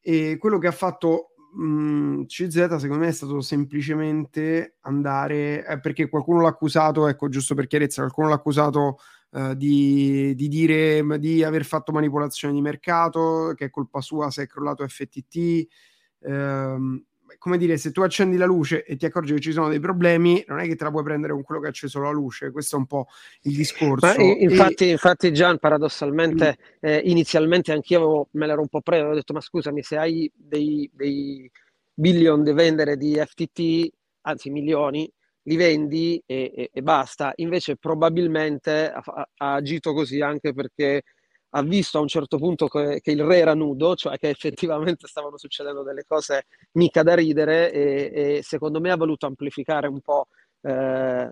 [0.00, 5.80] E quello che ha fatto mh, mm, CZ secondo me è stato semplicemente andare, eh,
[5.80, 8.98] perché qualcuno l'ha accusato, ecco giusto per chiarezza, qualcuno l'ha accusato
[9.32, 14.44] eh, di, di, dire di aver fatto manipolazione di mercato, che è colpa sua se
[14.44, 15.66] è crollato FTT.
[16.20, 17.04] Ehm,
[17.38, 20.44] come dire, se tu accendi la luce e ti accorgi che ci sono dei problemi,
[20.48, 22.50] non è che te la puoi prendere con quello che ha acceso la luce.
[22.50, 23.06] Questo è un po'
[23.42, 24.06] il discorso.
[24.06, 24.90] Ma infatti, e...
[24.90, 26.88] infatti, Gian, paradossalmente, mm.
[26.88, 30.30] eh, inizialmente anch'io avevo, me l'ero un po' preso, ho detto, ma scusami, se hai
[30.34, 31.50] dei, dei
[31.94, 33.88] billion da vendere di FTT,
[34.22, 35.10] anzi milioni,
[35.42, 37.32] li vendi e, e, e basta.
[37.36, 41.02] Invece probabilmente ha, ha, agito così anche perché
[41.50, 45.06] ha visto a un certo punto che, che, il re era nudo, cioè che effettivamente
[45.06, 50.00] stavano succedendo delle cose mica da ridere e, e secondo me ha voluto amplificare un
[50.00, 50.28] po'
[50.62, 51.30] eh,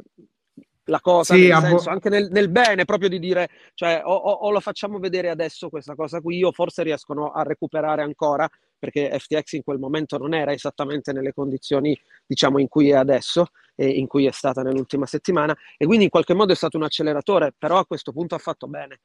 [0.88, 4.30] la cosa, sì, nel senso, anche nel, nel, bene, proprio di dire, cioè, o, o,
[4.30, 8.48] o, lo facciamo vedere adesso questa cosa qui, o forse riescono a recuperare ancora,
[8.78, 13.48] perché FTX in quel momento non era esattamente nelle condizioni, diciamo, in cui è adesso,
[13.74, 16.84] e in cui è stata nell'ultima settimana, e quindi in qualche modo è stato un
[16.84, 19.00] acceleratore, però a questo punto ha fatto bene.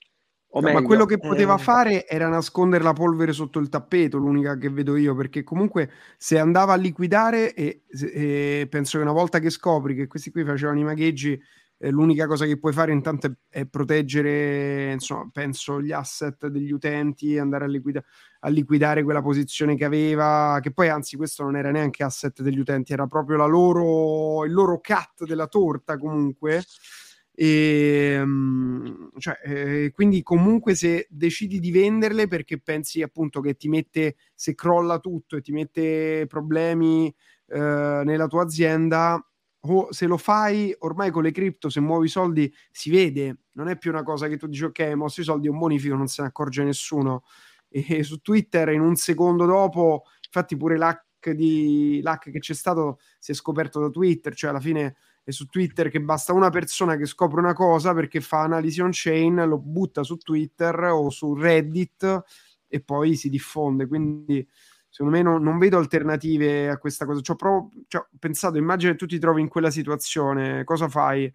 [0.53, 1.59] No, meglio, ma quello che poteva eh...
[1.59, 6.37] fare era nascondere la polvere sotto il tappeto, l'unica che vedo io, perché comunque se
[6.37, 10.79] andava a liquidare e, e penso che una volta che scopri che questi qui facevano
[10.79, 11.41] i magheggi,
[11.77, 13.31] eh, l'unica cosa che puoi fare intanto è,
[13.61, 18.03] è, proteggere, insomma, penso gli asset degli utenti, andare a, liquida-
[18.41, 22.59] a liquidare quella posizione che aveva, che poi anzi questo non era neanche asset degli
[22.59, 26.63] utenti, era proprio la loro, il loro cut della torta comunque
[27.43, 33.67] e, ehm, cioè, eh, quindi comunque se decidi di venderle perché pensi appunto che ti
[33.67, 37.07] mette, se crolla tutto e ti mette problemi
[37.47, 39.19] eh, nella tua azienda,
[39.61, 43.77] o se lo fai ormai con le cripto, se muovi soldi si vede, non è
[43.77, 46.07] più una cosa che tu dici ok, ho mosso i soldi, è un bonifico, non
[46.07, 47.23] se ne accorge nessuno.
[47.69, 52.99] E su Twitter in un secondo dopo, infatti pure l'hack, di, l'hack che c'è stato
[53.17, 56.95] si è scoperto da Twitter, cioè alla fine e su Twitter che basta una persona
[56.95, 61.36] che scopre una cosa perché fa analisi on chain, lo butta su Twitter o su
[61.36, 62.24] Reddit
[62.67, 63.88] e poi si diffonde.
[63.88, 64.47] Quindi
[64.89, 67.22] secondo me non, non vedo alternative a questa cosa.
[67.22, 71.32] Ci ho, cioè, pensato, immagina che tu ti trovi in quella situazione, cosa fai?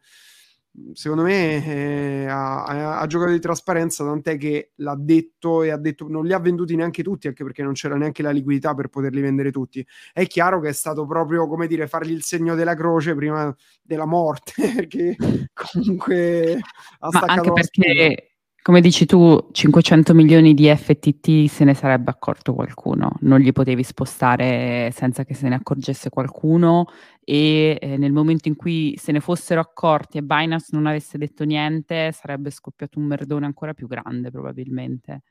[0.93, 6.09] Secondo me eh, ha, ha, giocato di trasparenza, tant'è che l'ha detto e ha detto
[6.09, 9.21] non li ha venduti neanche tutti, anche perché non c'era neanche la liquidità per poterli
[9.21, 9.87] vendere tutti.
[10.13, 14.07] È chiaro che è stato proprio come dire fargli il segno della croce prima della
[14.07, 15.17] morte, perché
[15.53, 16.59] comunque
[16.99, 18.36] ha staccato Ma anche perché
[18.67, 23.85] come dici tu, 500 milioni di FTT se ne sarebbe accorto qualcuno, non li potevi
[23.85, 26.87] spostare senza che se ne accorgesse qualcuno
[27.23, 31.45] e eh, nel momento in cui se ne fossero accorti e Binance non avesse detto
[31.45, 35.23] niente sarebbe scoppiato un merdone ancora più grande probabilmente.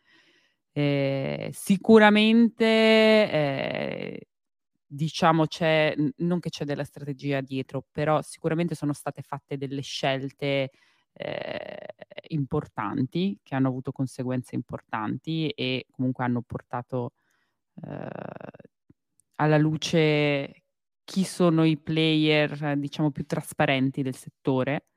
[0.71, 4.27] Eh, sicuramente eh,
[4.87, 10.69] diciamo c'è, non che c'è della strategia dietro, però sicuramente sono state fatte delle scelte
[11.17, 11.77] eh,
[12.29, 17.13] importanti, che hanno avuto conseguenze importanti e comunque hanno portato
[17.83, 18.07] eh,
[19.35, 20.63] alla luce
[21.03, 24.87] chi sono i player, diciamo, più trasparenti del settore.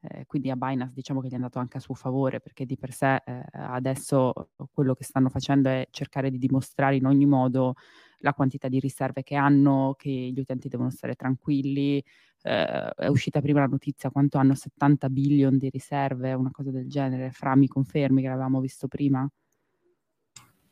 [0.00, 2.76] Eh, quindi a Binance diciamo che gli è andato anche a suo favore perché di
[2.76, 4.34] per sé eh, adesso
[4.70, 7.72] quello che stanno facendo è cercare di dimostrare in ogni modo
[8.18, 12.04] la quantità di riserve che hanno, che gli utenti devono stare tranquilli,
[12.46, 16.88] eh, è uscita prima la notizia quanto hanno 70 billion di riserve, una cosa del
[16.88, 17.30] genere.
[17.30, 19.26] Fra, mi confermi che l'avevamo visto prima?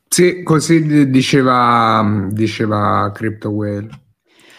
[0.07, 3.89] Sì, così diceva, diceva Crypto Whale.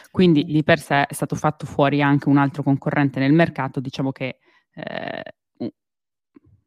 [0.10, 4.12] Quindi di per sé è stato fatto fuori anche un altro concorrente nel mercato, diciamo
[4.12, 4.40] che
[4.74, 5.24] eh,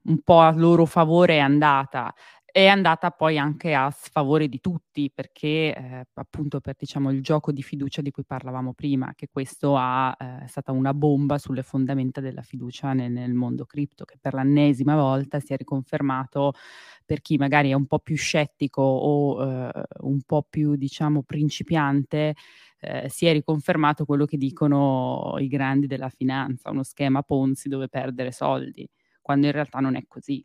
[0.06, 2.14] un po' a loro favore è andata
[2.56, 7.52] è andata poi anche a sfavore di tutti, perché eh, appunto per diciamo, il gioco
[7.52, 11.62] di fiducia di cui parlavamo prima, che questo ha, eh, è stata una bomba sulle
[11.62, 16.54] fondamenta della fiducia nel, nel, mondo cripto, che per l'ennesima volta si è riconfermato
[17.04, 22.36] per chi magari è un po' più scettico o eh, un po' più diciamo principiante,
[22.80, 27.88] eh, si è riconfermato quello che dicono i grandi della finanza, uno schema Ponzi dove
[27.88, 28.88] perdere soldi,
[29.20, 30.42] quando in realtà non è così.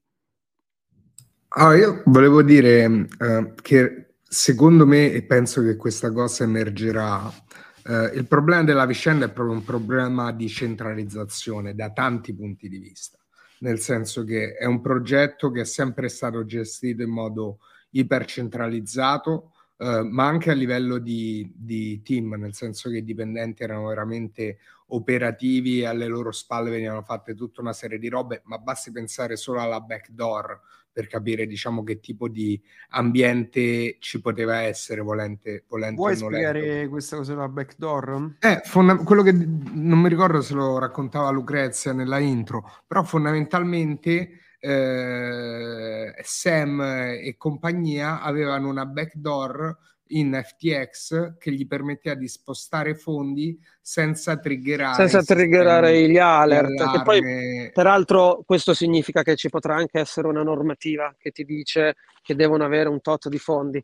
[1.53, 8.15] Ah, io volevo dire uh, che secondo me, e penso che questa cosa emergerà, uh,
[8.15, 13.17] il problema della vicenda è proprio un problema di centralizzazione da tanti punti di vista,
[13.59, 17.59] nel senso che è un progetto che è sempre stato gestito in modo
[17.91, 23.87] ipercentralizzato, Uh, ma anche a livello di, di, team, nel senso che i dipendenti erano
[23.87, 29.35] veramente operativi, alle loro spalle venivano fatte tutta una serie di robe, ma basti pensare
[29.37, 30.61] solo alla backdoor
[30.91, 37.17] per capire diciamo che tipo di ambiente ci poteva essere volente, volente Vuoi spiegare questa
[37.17, 38.35] cosa della backdoor?
[38.39, 44.39] Eh, fonda- quello che non mi ricordo se lo raccontava Lucrezia nella intro, però fondamentalmente
[44.59, 49.77] eh, Sam e compagnia avevano una backdoor
[50.11, 56.91] in FTX che gli permetteva di spostare fondi senza triggerare, senza triggerare gli alert.
[56.91, 61.95] Che poi, peraltro, questo significa che ci potrà anche essere una normativa che ti dice
[62.21, 63.83] che devono avere un tot di fondi.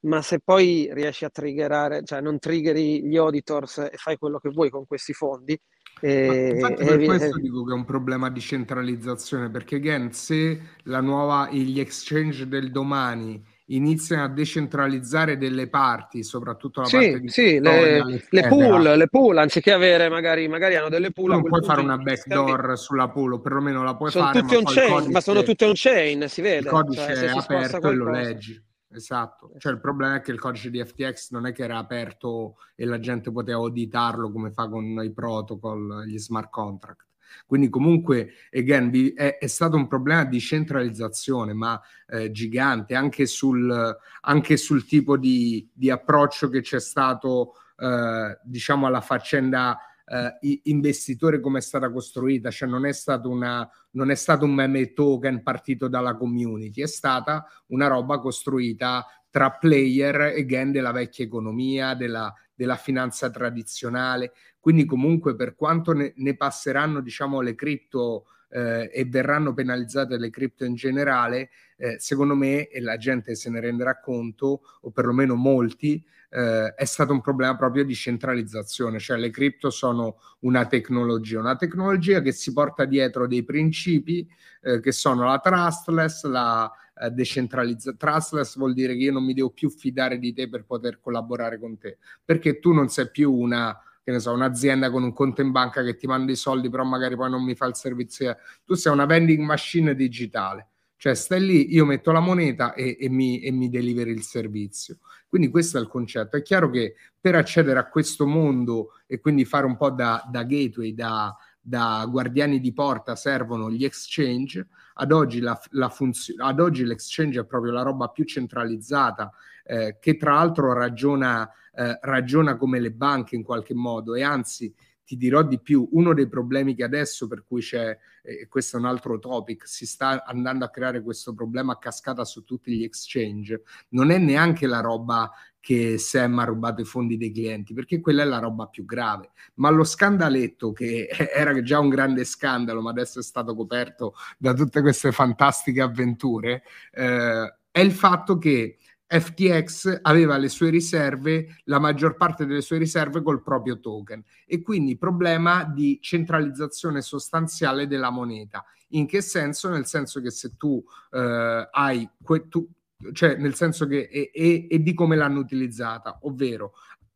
[0.00, 4.50] Ma se poi riesci a triggerare, cioè non triggeri gli auditors e fai quello che
[4.50, 5.58] vuoi con questi fondi,
[6.00, 7.40] e, infatti per e, questo e...
[7.40, 12.70] dico che è un problema di centralizzazione, perché again, se la nuova, gli exchange del
[12.70, 18.82] domani iniziano a decentralizzare delle parti, soprattutto la sì, parte di sì, le, le, pool,
[18.82, 21.30] le pool, anziché avere magari, magari hanno delle pool.
[21.30, 24.42] Non puoi fare una backdoor sulla pool, o perlomeno la puoi sono fare.
[24.42, 26.58] Ma, chain, codice, ma sono tutte on chain, si vede.
[26.58, 28.62] Il codice cioè, è aperto e lo leggi.
[28.94, 32.58] Esatto, cioè il problema è che il codice di FTX non è che era aperto
[32.76, 37.06] e la gente poteva auditarlo come fa con i protocol, gli smart contract.
[37.46, 43.96] Quindi comunque, again, è, è stato un problema di centralizzazione, ma eh, gigante, anche sul,
[44.20, 51.40] anche sul tipo di, di, approccio che c'è stato, eh, diciamo, alla faccenda eh, investitore
[51.40, 55.42] come è stata costruita, cioè non è, stato una, non è stato un meme token
[55.42, 62.32] partito dalla community, è stata una roba costruita tra player, again, della vecchia economia, della,
[62.54, 64.32] della finanza tradizionale.
[64.60, 70.30] Quindi comunque per quanto ne, ne passeranno diciamo le cripto eh, e verranno penalizzate le
[70.30, 75.34] cripto in generale, eh, secondo me, e la gente se ne renderà conto, o perlomeno
[75.34, 81.40] molti, eh, è stato un problema proprio di centralizzazione, cioè le cripto sono una tecnologia,
[81.40, 84.26] una tecnologia che si porta dietro dei principi
[84.62, 87.96] eh, che sono la trustless, la eh, decentralizzazione.
[87.96, 91.58] Trustless vuol dire che io non mi devo più fidare di te per poter collaborare
[91.58, 95.40] con te, perché tu non sei più una che ne so, un'azienda con un conto
[95.40, 98.36] in banca che ti manda i soldi, però magari poi non mi fa il servizio.
[98.62, 103.08] Tu sei una vending machine digitale, cioè stai lì, io metto la moneta e, e,
[103.08, 104.98] mi, e mi deliveri il servizio.
[105.26, 106.36] Quindi questo è il concetto.
[106.36, 110.42] È chiaro che per accedere a questo mondo e quindi fare un po' da, da
[110.42, 114.68] gateway, da, da guardiani di porta servono gli exchange.
[114.94, 119.30] Ad oggi, la, la funzio- ad oggi l'exchange è proprio la roba più centralizzata,
[119.64, 124.14] eh, che tra l'altro ragiona eh, ragiona come le banche in qualche modo.
[124.14, 124.72] E anzi
[125.04, 128.80] ti dirò di più, uno dei problemi che adesso per cui c'è, e questo è
[128.80, 132.84] un altro topic, si sta andando a creare questo problema a cascata su tutti gli
[132.84, 135.30] exchange, non è neanche la roba
[135.64, 139.30] che Sam ha rubato i fondi dei clienti, perché quella è la roba più grave.
[139.54, 144.52] Ma lo scandaletto, che era già un grande scandalo, ma adesso è stato coperto da
[144.52, 151.78] tutte queste fantastiche avventure, eh, è il fatto che FTX aveva le sue riserve, la
[151.78, 158.10] maggior parte delle sue riserve col proprio token e quindi problema di centralizzazione sostanziale della
[158.10, 158.62] moneta.
[158.88, 159.70] In che senso?
[159.70, 162.68] Nel senso che se tu eh, hai, que- tu,
[163.12, 166.72] cioè nel senso che e, e, e di come l'hanno utilizzata, ovvero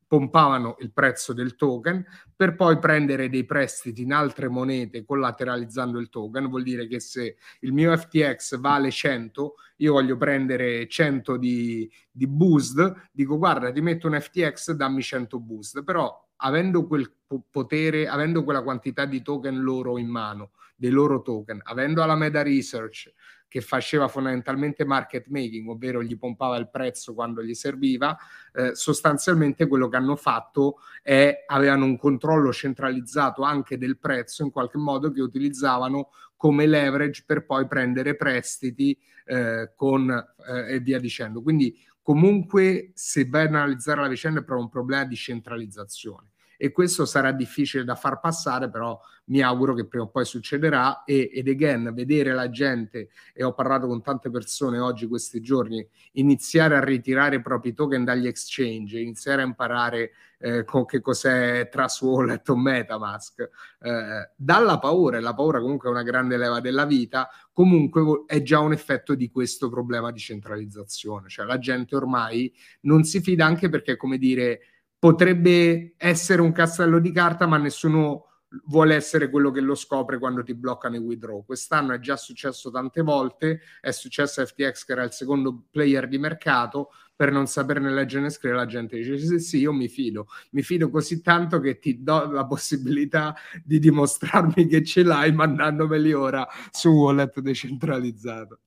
[0.08, 6.08] pompavano il prezzo del token per poi prendere dei prestiti in altre monete collateralizzando il
[6.08, 6.48] token.
[6.48, 12.26] Vuol dire che se il mio FTX vale 100, io voglio prendere 100 di, di
[12.26, 17.12] boost, dico guarda ti metto un FTX, dammi 100 boost, però avendo quel
[17.50, 23.12] potere, avendo quella quantità di token loro in mano, dei loro token, avendo Alameda Research
[23.48, 28.16] che faceva fondamentalmente market making, ovvero gli pompava il prezzo quando gli serviva,
[28.52, 34.50] eh, sostanzialmente quello che hanno fatto è avevano un controllo centralizzato anche del prezzo in
[34.50, 41.00] qualche modo che utilizzavano come leverage per poi prendere prestiti eh, con, eh, e via
[41.00, 41.42] dicendo.
[41.42, 46.28] Quindi comunque se vai ad analizzare la vicenda è proprio un problema di centralizzazione
[46.60, 51.04] e questo sarà difficile da far passare, però mi auguro che prima o poi succederà.
[51.04, 55.86] E, ed again, vedere la gente, e ho parlato con tante persone oggi, questi giorni,
[56.12, 61.68] iniziare a ritirare i propri token dagli exchange, iniziare a imparare eh, con che cos'è
[61.70, 63.48] Trust Wallet o Metamask,
[63.80, 68.42] eh, dalla paura, e la paura comunque è una grande leva della vita, comunque è
[68.42, 72.52] già un effetto di questo problema di centralizzazione, cioè la gente ormai
[72.82, 74.60] non si fida anche perché, come dire,
[74.98, 78.24] potrebbe essere un castello di carta, ma nessuno
[78.66, 81.44] vuole essere quello che lo scopre quando ti bloccano i withdraw.
[81.44, 86.08] Quest'anno è già successo tante volte, è successo a FTX che era il secondo player
[86.08, 89.88] di mercato, per non saperne leggere né scrivere la gente dice sì, sì, io mi
[89.88, 93.34] fido, mi fido così tanto che ti do la possibilità
[93.64, 98.60] di dimostrarmi che ce l'hai mandandomeli ora su wallet decentralizzato.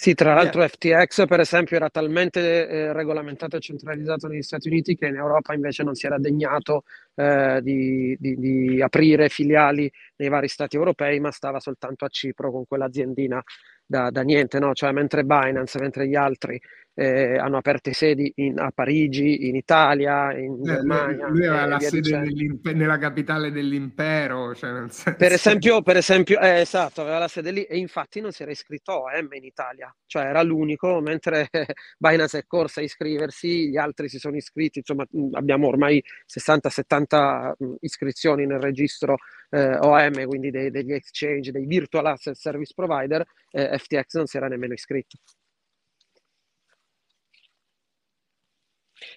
[0.00, 4.96] Sì, tra l'altro FTX per esempio era talmente eh, regolamentato e centralizzato negli Stati Uniti
[4.96, 6.84] che in Europa invece non si era degnato
[7.16, 12.50] eh, di, di, di, aprire filiali nei vari Stati europei, ma stava soltanto a Cipro
[12.50, 13.42] con quell'aziendina
[13.84, 14.72] da, da niente, no?
[14.72, 16.58] cioè mentre Binance, mentre gli altri
[17.00, 21.28] eh, hanno aperto sedi in, a Parigi, in Italia, in eh, Germania.
[21.28, 22.20] Lui aveva la sede
[22.74, 24.54] nella capitale dell'impero.
[24.54, 25.14] Cioè senso...
[25.14, 28.50] Per esempio, per esempio eh, esatto, aveva la sede lì e infatti non si era
[28.50, 31.48] iscritto a OM in Italia, cioè era l'unico, mentre
[31.96, 38.44] Binance è corsa a iscriversi, gli altri si sono iscritti, insomma abbiamo ormai 60-70 iscrizioni
[38.44, 39.16] nel registro
[39.48, 44.36] eh, OM, quindi dei, degli exchange, dei virtual asset service provider, eh, FTX non si
[44.36, 45.16] era nemmeno iscritto.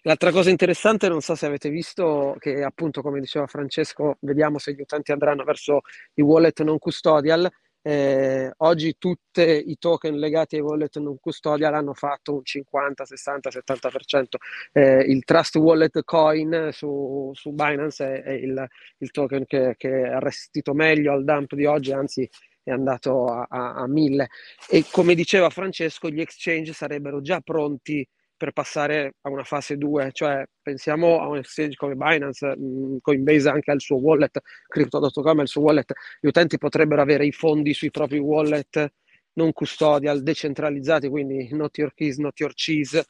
[0.03, 4.73] L'altra cosa interessante, non so se avete visto, che appunto, come diceva Francesco, vediamo se
[4.73, 5.81] gli utenti andranno verso
[6.15, 7.49] i wallet non custodial.
[7.85, 13.49] Eh, oggi tutti i token legati ai wallet non custodial hanno fatto un 50, 60,
[13.49, 14.23] 70%.
[14.71, 18.65] Eh, il Trust Wallet Coin su, su Binance è, è il,
[18.99, 22.29] il, token che, che ha resistito meglio al dump di oggi, anzi
[22.63, 24.29] è andato a, a, a 1000.
[24.69, 28.07] E come diceva Francesco, gli exchange sarebbero già pronti
[28.43, 32.57] per passare a una fase 2, cioè pensiamo a un exchange come Binance,
[32.99, 34.37] Coinbase anche al suo wallet,
[34.67, 38.91] Crypto.com al suo wallet, gli utenti potrebbero avere i fondi sui propri wallet
[39.35, 43.05] non custodial, decentralizzati, quindi not your keys, not your cheese,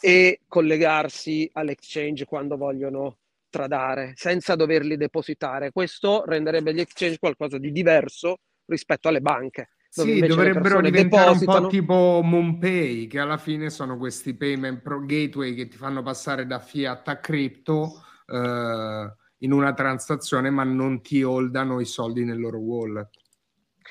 [0.00, 3.18] e collegarsi all'exchange quando vogliono
[3.48, 5.70] tradare, senza doverli depositare.
[5.70, 9.68] Questo renderebbe gli exchange qualcosa di diverso rispetto alle banche.
[9.94, 11.58] Sì, dovrebbero diventare depositano.
[11.58, 16.02] un po' tipo MoonPay, che alla fine sono questi payment pro gateway che ti fanno
[16.02, 22.24] passare da fiat a cripto eh, in una transazione, ma non ti holdano i soldi
[22.24, 23.10] nel loro wallet.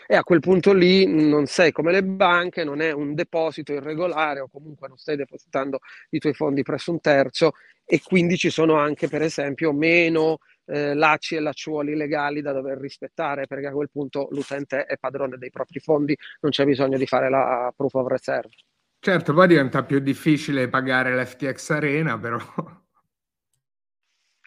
[0.07, 4.39] E a quel punto lì non sei come le banche, non è un deposito irregolare
[4.39, 7.51] o comunque non stai depositando i tuoi fondi presso un terzo
[7.85, 12.77] e quindi ci sono anche per esempio meno eh, lacci e lacciuoli legali da dover
[12.77, 17.05] rispettare, perché a quel punto l'utente è padrone dei propri fondi, non c'è bisogno di
[17.05, 18.49] fare la proof of reserve.
[18.99, 22.37] Certo, poi diventa più difficile pagare l'FTX Arena, però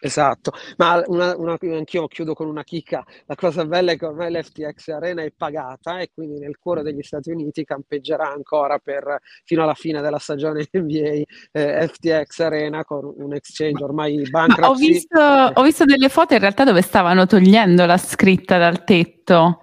[0.05, 3.03] Esatto, ma una, una, anch'io chiudo con una chicca.
[3.25, 7.01] La cosa bella è che ormai l'FTX Arena è pagata e quindi nel cuore degli
[7.01, 13.11] Stati Uniti campeggerà ancora per, fino alla fine della stagione NBA eh, FTX Arena con
[13.17, 14.69] un exchange ormai bankruptcy.
[14.69, 19.61] Ho visto, ho visto delle foto in realtà dove stavano togliendo la scritta dal tetto.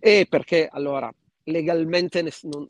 [0.00, 1.12] E perché allora
[1.44, 2.66] legalmente ne, non,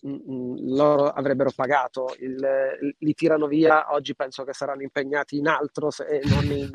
[0.61, 6.21] loro avrebbero pagato, il, li tirano via, oggi penso che saranno impegnati in altro e
[6.25, 6.71] non in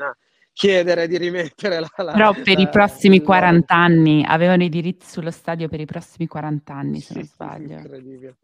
[0.52, 1.90] chiedere di rimettere la...
[1.96, 5.80] la Però per la, i prossimi la, 40 anni, avevano i diritti sullo stadio per
[5.80, 7.76] i prossimi 40 anni, se sì, non sbaglio.
[7.78, 8.36] Incredibile,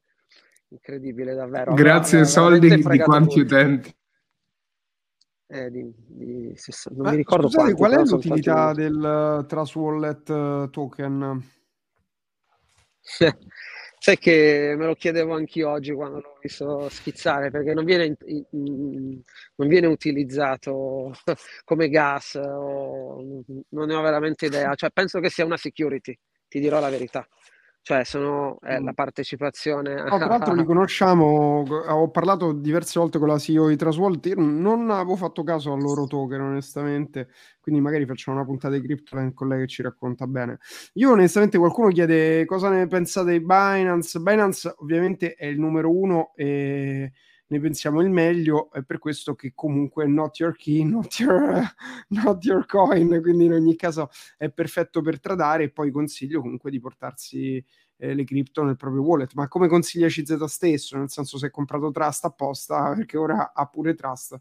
[0.69, 1.75] incredibile davvero.
[1.75, 3.95] Grazie ai soldi di quanti utenti.
[5.49, 6.57] Eh, di, di,
[6.91, 11.55] non Ma mi ricordo scusate, quanti, qual è l'utilità del uh, Trust Wallet uh, token?
[13.99, 18.17] Sai che me lo chiedevo anche oggi quando l'ho visto schizzare, perché non viene,
[18.51, 21.13] non viene utilizzato
[21.65, 24.75] come gas, non ne ho veramente idea.
[24.75, 27.27] Cioè, penso che sia una security, ti dirò la verità
[27.87, 29.95] cioè sono eh, la partecipazione.
[29.95, 34.91] No, tra l'altro li conosciamo, ho parlato diverse volte con la CEO di Trasvolt, non
[34.91, 37.28] avevo fatto caso al loro token onestamente,
[37.61, 40.59] quindi magari facciamo una puntata di Cryptoline con lei che ci racconta bene.
[40.95, 46.32] Io onestamente qualcuno chiede cosa ne pensate di Binance, Binance ovviamente è il numero uno
[46.34, 47.12] e
[47.49, 51.63] ne pensiamo il meglio, è per questo che comunque not your key, not your,
[52.09, 56.71] not your coin, quindi in ogni caso è perfetto per tradare e poi consiglio comunque
[56.71, 57.64] di portarsi
[57.99, 61.51] eh, le cripto nel proprio wallet, ma come consiglia CZ stesso, nel senso se hai
[61.51, 64.41] comprato Trust apposta, perché ora ha pure Trust.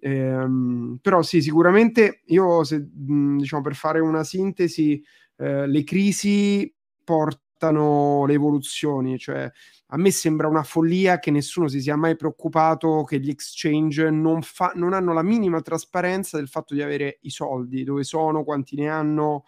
[0.00, 5.02] Ehm, però sì, sicuramente io, se, diciamo, per fare una sintesi,
[5.36, 6.72] eh, le crisi
[7.04, 9.50] portano le evoluzioni, cioè
[9.90, 14.42] a me sembra una follia che nessuno si sia mai preoccupato che gli exchange non,
[14.42, 18.76] fa, non hanno la minima trasparenza del fatto di avere i soldi, dove sono, quanti
[18.76, 19.44] ne hanno.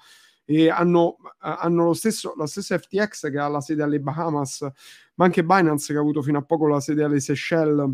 [0.47, 4.67] E hanno, hanno lo stesso, la stessa FTX che ha la sede alle Bahamas,
[5.15, 7.89] ma anche Binance che ha avuto fino a poco la sede alle Seychelles.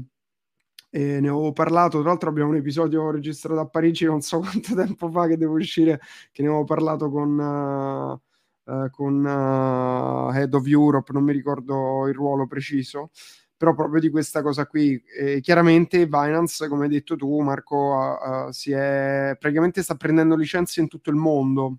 [0.90, 4.74] e ne avevo parlato, tra l'altro abbiamo un episodio registrato a Parigi non so quanto
[4.74, 6.01] tempo fa che devo uscire,
[6.32, 8.20] che ne avevo parlato con, uh,
[8.66, 13.10] uh, con uh, Head of Europe, non mi ricordo il ruolo preciso,
[13.56, 15.02] però proprio di questa cosa qui.
[15.18, 20.88] E chiaramente Binance, come hai detto tu Marco, si è, praticamente sta prendendo licenze in
[20.88, 21.78] tutto il mondo.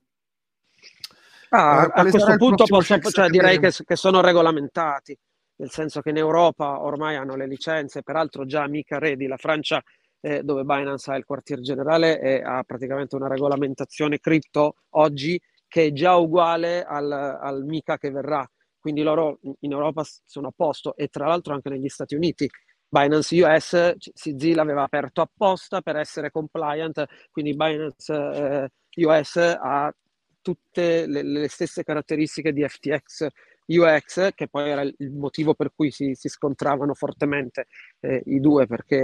[1.49, 5.17] Ah, a questo punto posso, cioè, direi che, che sono regolamentati
[5.57, 9.83] nel senso che in Europa ormai hanno le licenze, peraltro già Amica Ready, la Francia
[10.19, 15.87] eh, dove Binance ha il quartier generale e ha praticamente una regolamentazione cripto oggi che
[15.87, 18.49] è già uguale al, al MICA che verrà,
[18.79, 20.95] quindi loro in Europa sono a posto.
[20.95, 22.49] E tra l'altro anche negli Stati Uniti.
[22.89, 28.69] Binance US, CZ l'aveva aperto apposta per essere compliant, quindi Binance eh,
[29.05, 29.93] US ha
[30.41, 33.27] tutte le, le, stesse caratteristiche di FTX
[33.67, 37.67] UX, che poi era il motivo per cui si, si scontravano fortemente
[37.99, 38.97] eh, i due, perché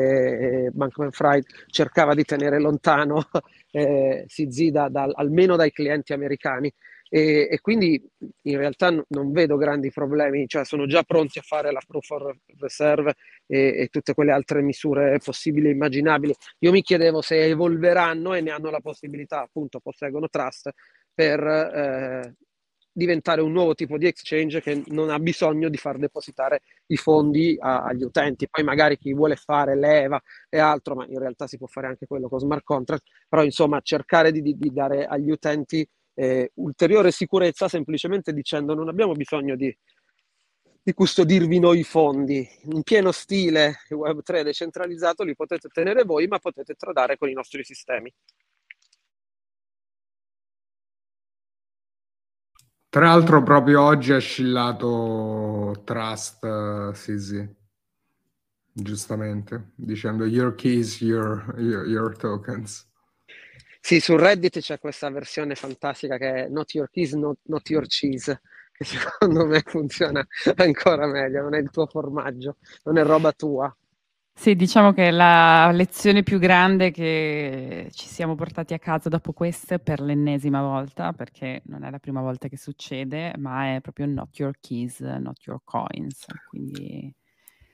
[0.65, 3.25] eh, Bankman Fried cercava di tenere lontano
[3.71, 4.25] eh,
[4.71, 6.73] da, da, almeno dai clienti americani.
[7.09, 8.01] E, e, quindi
[8.43, 12.09] in realtà n- non vedo grandi problemi, cioè sono già pronti a fare la proof
[12.09, 13.13] of reserve
[13.45, 16.33] e, e, tutte quelle altre misure possibili e immaginabili.
[16.59, 20.71] Io mi chiedevo se evolveranno e ne hanno la possibilità, appunto, posseggono trust
[21.13, 22.35] per eh,
[22.93, 27.57] diventare un nuovo tipo di exchange che non ha bisogno di far depositare i fondi
[27.59, 28.47] a, agli utenti.
[28.47, 32.05] Poi magari chi vuole fare leva e altro, ma in realtà si può fare anche
[32.05, 37.67] quello con smart contract, però insomma cercare di, di, dare agli utenti eh, ulteriore sicurezza
[37.67, 39.75] semplicemente dicendo non abbiamo bisogno di,
[40.83, 42.47] di custodirvi noi i fondi.
[42.71, 47.63] In pieno stile Web3 decentralizzato li potete tenere voi, ma potete tradare con i nostri
[47.63, 48.13] sistemi.
[52.93, 57.43] Tra l'altro proprio oggi ha scillato Trust uh, sì, sì.
[58.71, 62.87] giustamente, dicendo your keys, your, your, your, tokens.
[63.79, 67.87] Sì, su Reddit c'è questa versione fantastica che è not your keys, not, not your
[67.87, 68.41] cheese,
[68.71, 70.23] che secondo me funziona
[70.57, 73.75] ancora meglio, non è il tuo formaggio, non è roba tua.
[74.35, 79.79] Sì, diciamo che la lezione più grande che ci siamo portati a casa dopo queste
[79.79, 84.37] per l'ennesima volta, perché non è la prima volta che succede, ma è proprio not
[84.39, 86.25] your keys, not your coins.
[86.49, 87.13] Quindi...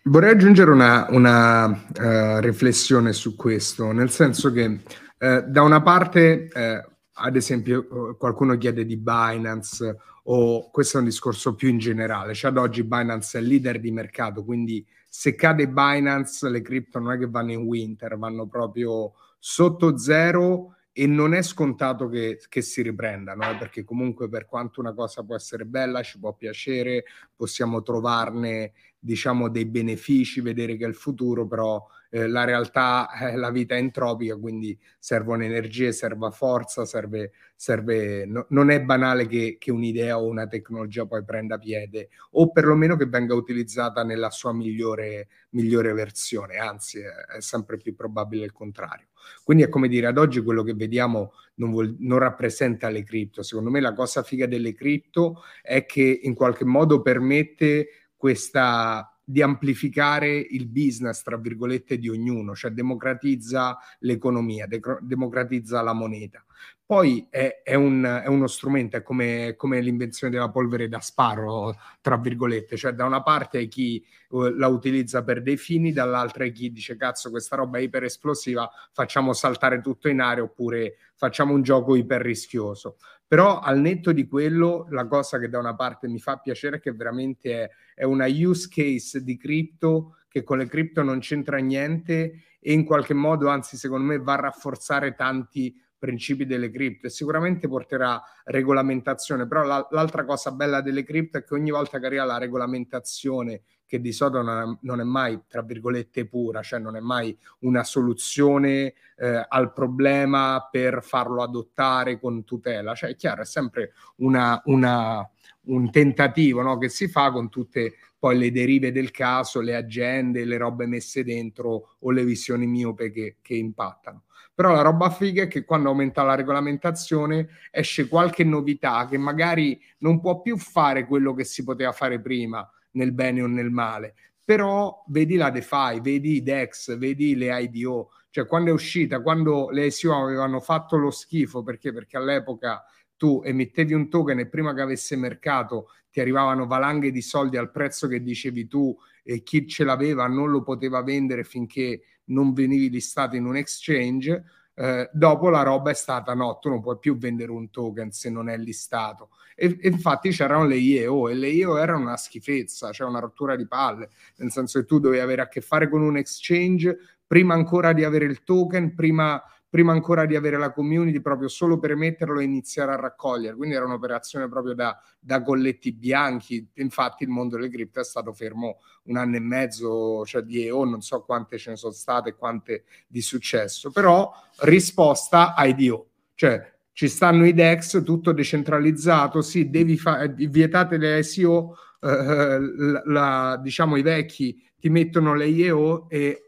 [0.04, 6.50] Vorrei aggiungere una, una uh, riflessione su questo, nel senso che uh, da una parte,
[6.54, 12.34] uh, ad esempio, qualcuno chiede di Binance o questo è un discorso più in generale,
[12.34, 17.14] cioè ad oggi Binance è leader di mercato, quindi se cade Binance le cripto non
[17.14, 22.62] è che vanno in winter, vanno proprio sotto zero e non è scontato che, che
[22.62, 27.06] si riprendano, eh, perché comunque per quanto una cosa può essere bella, ci può piacere,
[27.36, 33.36] possiamo trovarne diciamo dei benefici, vedere che è il futuro, però eh, la realtà è
[33.36, 39.28] la vita è entropica, quindi servono energie, serve forza, serve, serve no, non è banale
[39.28, 44.32] che, che, un'idea o una tecnologia poi prenda piede o perlomeno che venga utilizzata nella
[44.32, 49.08] sua migliore, migliore versione, anzi è, è, sempre più probabile il contrario.
[49.44, 53.44] Quindi è come dire, ad oggi quello che vediamo non, vuol, non rappresenta le cripto.
[53.44, 59.44] Secondo me la cosa figa delle cripto è che in qualche modo permette questa di
[59.44, 66.44] amplificare il business, tra virgolette, di ognuno, cioè democratizza l'economia, de- democratizza la moneta.
[66.90, 71.76] Poi è, è, un, è uno strumento, è come, come, l'invenzione della polvere da sparo,
[72.02, 76.46] tra virgolette, cioè da una parte è chi uh, la utilizza per dei fini, dall'altra
[76.46, 80.96] è chi dice cazzo questa roba è iper esplosiva, facciamo saltare tutto in aria oppure
[81.14, 82.98] facciamo un gioco iper rischioso.
[83.28, 86.80] Però al netto di quello, la cosa che da una parte mi fa piacere è
[86.80, 91.60] che veramente è, è una use case di cripto che con le cripto non c'entra
[91.60, 97.08] niente e in qualche modo, anzi secondo me, va a rafforzare tanti principi delle cripto
[97.08, 102.00] e sicuramente porterà regolamentazione, però la, l'altra cosa bella delle cripto è che ogni volta
[102.00, 106.62] che arriva la regolamentazione, che di solito non è, non è mai, tra virgolette, pura,
[106.62, 113.12] cioè non è mai una soluzione eh, al problema per farlo adottare con tutela, cioè
[113.12, 115.28] è chiaro, è sempre una, una,
[115.66, 120.44] un tentativo no, che si fa con tutte poi le derive del caso, le agende,
[120.44, 124.24] le robe messe dentro o le visioni miope che, che impattano.
[124.60, 129.82] Però la roba figa è che quando aumenta la regolamentazione esce qualche novità che magari
[130.00, 134.16] non può più fare quello che si poteva fare prima, nel bene o nel male.
[134.44, 139.70] Però vedi la DeFi, vedi i DEX, vedi le IDO, cioè quando è uscita, quando
[139.70, 141.94] le ICO avevano fatto lo schifo, perché?
[141.94, 142.84] Perché all'epoca
[143.16, 147.72] tu emettevi un token e prima che avesse mercato ti arrivavano valanghe di soldi al
[147.72, 152.90] prezzo che dicevi tu e chi ce l'aveva non lo poteva vendere finché non venivi
[152.90, 154.44] listato in un exchange.
[154.74, 158.30] Eh, dopo la roba è stata no, tu non puoi più vendere un token se
[158.30, 159.30] non è listato.
[159.56, 163.56] E, e infatti c'erano le IEO e le IEO erano una schifezza, cioè una rottura
[163.56, 166.98] di palle, nel senso che tu dovevi avere a che fare con un exchange
[167.28, 171.78] prima ancora di avere il token, prima prima ancora di avere la community, proprio solo
[171.78, 173.56] per metterlo e iniziare a raccogliere.
[173.56, 176.68] Quindi era un'operazione proprio da, da colletti bianchi.
[176.76, 180.86] Infatti il mondo delle cripto è stato fermo un anno e mezzo, cioè di EO,
[180.86, 184.32] non so quante ce ne sono state, quante di successo, però
[184.62, 191.78] risposta IDO, cioè ci stanno i DEX, tutto decentralizzato, sì, devi fare, vietate le ICO,
[192.02, 196.44] eh, la, la, diciamo i vecchi ti mettono le IEO e eh,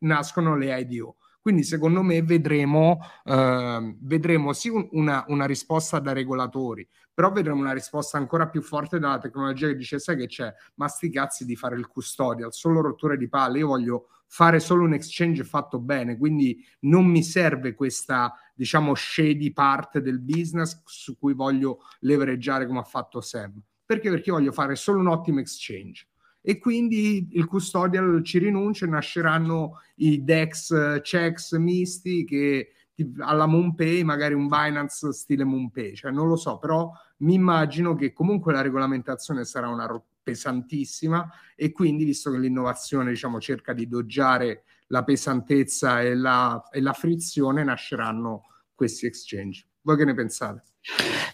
[0.00, 6.12] nascono le IDO quindi secondo me vedremo, eh, vedremo sì un, una, una risposta da
[6.12, 10.54] regolatori, però vedremo una risposta ancora più forte dalla tecnologia che dice sai che c'è,
[10.76, 14.84] ma sti cazzi di fare il custodial, solo rotture di palle, io voglio fare solo
[14.84, 21.18] un exchange fatto bene, quindi non mi serve questa diciamo shady part del business su
[21.18, 23.60] cui voglio levereggiare come ha fatto Sam.
[23.84, 24.10] Perché?
[24.10, 26.06] Perché voglio fare solo un ottimo exchange
[26.42, 32.72] e quindi il custodial ci rinuncia e nasceranno i DEX checks misti che
[33.18, 38.12] alla MoonPay magari un Binance stile MoonPay, cioè non lo so, però mi immagino che
[38.12, 43.88] comunque la regolamentazione sarà una ro- pesantissima e quindi visto che l'innovazione diciamo cerca di
[43.88, 48.42] doggiare la pesantezza e la, e la frizione nasceranno
[48.74, 49.66] questi exchange.
[49.82, 50.62] Voi che ne pensate?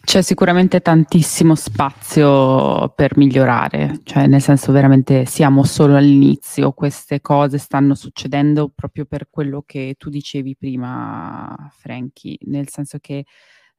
[0.00, 7.58] C'è sicuramente tantissimo spazio per migliorare, cioè nel senso veramente siamo solo all'inizio, queste cose
[7.58, 13.24] stanno succedendo proprio per quello che tu dicevi prima, Frankie, nel senso che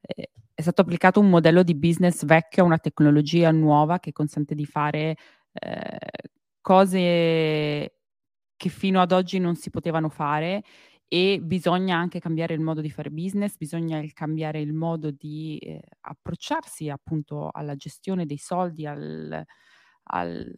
[0.00, 4.54] eh, è stato applicato un modello di business vecchio a una tecnologia nuova che consente
[4.54, 5.16] di fare
[5.52, 5.98] eh,
[6.60, 7.94] cose
[8.56, 10.62] che fino ad oggi non si potevano fare
[11.12, 15.82] e bisogna anche cambiare il modo di fare business, bisogna cambiare il modo di eh,
[16.02, 19.44] approcciarsi appunto alla gestione dei soldi, al,
[20.04, 20.54] al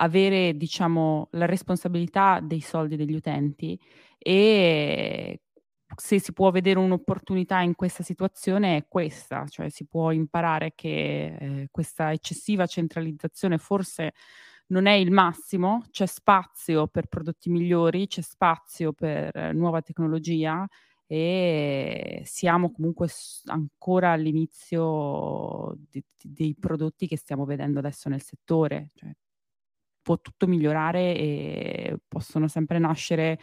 [0.00, 3.78] avere diciamo la responsabilità dei soldi degli utenti
[4.18, 5.40] e
[5.96, 11.36] se si può vedere un'opportunità in questa situazione è questa, cioè si può imparare che
[11.40, 14.12] eh, questa eccessiva centralizzazione forse
[14.68, 20.66] non è il massimo, c'è spazio per prodotti migliori, c'è spazio per nuova tecnologia
[21.06, 23.08] e siamo comunque
[23.46, 28.90] ancora all'inizio di, di, dei prodotti che stiamo vedendo adesso nel settore.
[28.94, 29.10] Cioè,
[30.02, 33.38] può tutto migliorare e possono sempre nascere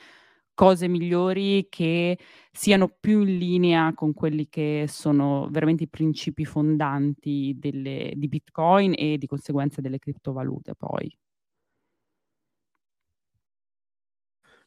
[0.55, 2.17] cose migliori che
[2.51, 8.93] siano più in linea con quelli che sono veramente i principi fondanti delle, di Bitcoin
[8.97, 11.15] e di conseguenza delle criptovalute poi.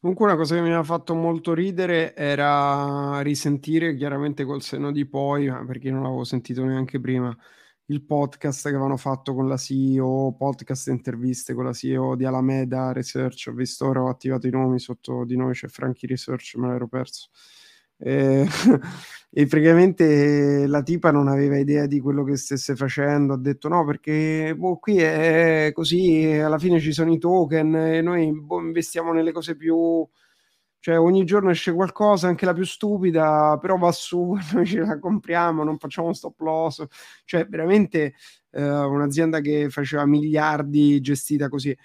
[0.00, 5.06] Comunque una cosa che mi ha fatto molto ridere era risentire chiaramente col senno di
[5.06, 7.36] poi, perché non l'avevo sentito neanche prima,
[7.90, 12.92] il podcast che avevano fatto con la CEO, podcast interviste con la CEO di Alameda
[12.92, 13.46] Research.
[13.48, 16.86] Ho visto ora, ho attivato i nomi, sotto di noi c'è Franchi Research, me l'ero
[16.86, 17.28] perso.
[17.96, 18.46] E,
[19.30, 23.84] e, praticamente la tipa non aveva idea di quello che stesse facendo, ha detto no
[23.86, 29.12] perché boh, qui è così, alla fine ci sono i token e noi boh, investiamo
[29.12, 30.06] nelle cose più
[30.80, 34.98] cioè ogni giorno esce qualcosa, anche la più stupida, però va su, noi ce la
[34.98, 36.84] compriamo, non facciamo stop loss,
[37.24, 38.14] cioè veramente
[38.50, 41.76] eh, un'azienda che faceva miliardi gestita così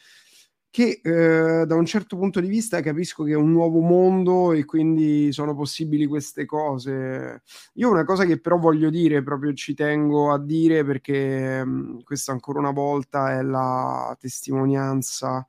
[0.73, 4.65] che eh, da un certo punto di vista capisco che è un nuovo mondo e
[4.65, 7.43] quindi sono possibili queste cose.
[7.73, 11.99] Io una cosa che però voglio dire, proprio ci tengo a dire perché mh, mm,
[12.03, 15.47] questa ancora una volta è la testimonianza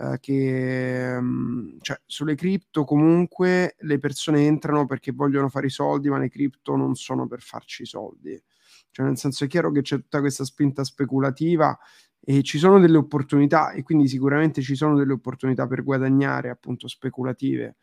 [0.00, 6.08] eh, che mm, cioè, sulle cripto comunque le persone entrano perché vogliono fare i soldi,
[6.08, 8.42] ma le cripto non sono per farci i soldi.
[8.90, 11.78] Cioè, nel senso è chiaro che c'è tutta questa spinta speculativa
[12.18, 16.86] e ci sono delle opportunità e quindi sicuramente ci sono delle opportunità per guadagnare appunto
[16.86, 17.76] speculative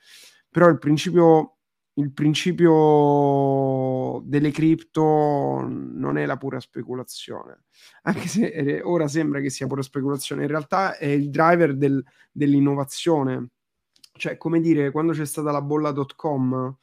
[0.49, 1.56] però il principio
[1.97, 2.77] il principio
[4.23, 7.63] delle cripto non è la pura speculazione
[8.03, 13.49] anche se ora sembra che sia pura speculazione in realtà è il driver del, dell'innovazione
[14.13, 16.77] cioè come dire quando c'è stata la bolla.com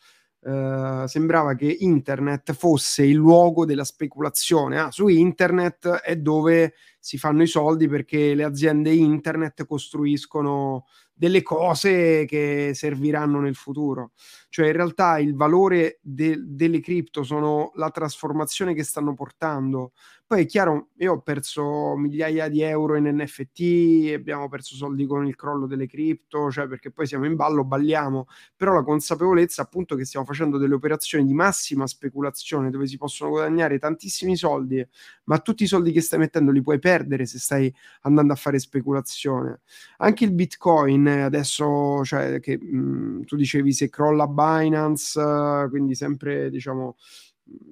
[0.44, 4.78] Uh, sembrava che internet fosse il luogo della speculazione.
[4.78, 6.74] Ah, su internet è dove
[7.04, 14.12] si fanno i soldi perché le aziende internet costruiscono delle cose che serviranno nel futuro.
[14.48, 19.92] Cioè in realtà il valore de- delle cripto sono la trasformazione che stanno portando.
[20.26, 25.26] Poi è chiaro, io ho perso migliaia di euro in NFT, abbiamo perso soldi con
[25.26, 28.26] il crollo delle cripto, cioè perché poi siamo in ballo, balliamo,
[28.56, 33.30] però la consapevolezza appunto che stiamo facendo delle operazioni di massima speculazione dove si possono
[33.30, 34.84] guadagnare tantissimi soldi,
[35.24, 36.93] ma tutti i soldi che stai mettendo li puoi perdere
[37.26, 37.72] se stai
[38.02, 39.60] andando a fare speculazione.
[39.98, 46.96] Anche il Bitcoin adesso, cioè che mh, tu dicevi se crolla Binance, quindi sempre diciamo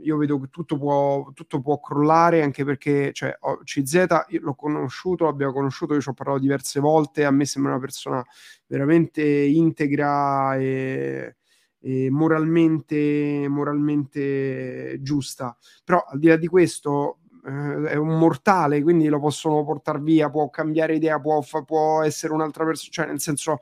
[0.03, 4.07] io vedo che tutto può, tutto può crollare anche perché cioè, CZ
[4.40, 8.24] l'ho conosciuto, l'abbiamo conosciuto, io ci ho parlato diverse volte, a me sembra una persona
[8.66, 11.36] veramente integra e,
[11.81, 15.57] e moralmente, moralmente giusta.
[15.85, 20.31] Però al di là di questo eh, è un mortale, quindi lo possono portare via,
[20.31, 23.59] può cambiare idea, può, può essere un'altra persona, cioè nel senso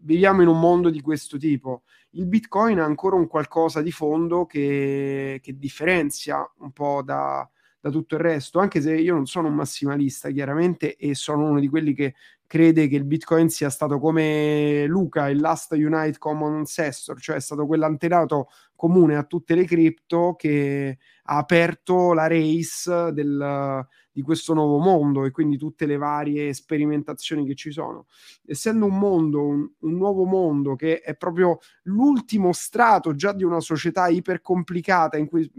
[0.00, 1.82] viviamo in un mondo di questo tipo.
[2.10, 7.48] Il Bitcoin ha ancora un qualcosa di fondo che, che differenzia un po' da,
[7.78, 11.60] da, tutto il resto, anche se io non sono un massimalista chiaramente e sono uno
[11.60, 12.14] di quelli che
[12.46, 17.40] crede che il Bitcoin sia stato come Luca, il Last Unite Common Ancestor, cioè è
[17.40, 24.54] stato quell'antenato comune a tutte le cripto che ha aperto la race del, di questo
[24.54, 28.06] nuovo mondo e quindi tutte le varie sperimentazioni che ci sono.
[28.46, 33.60] Essendo un mondo, un, un nuovo mondo che è proprio l'ultimo strato già di una
[33.60, 35.50] società ipercomplicata in cui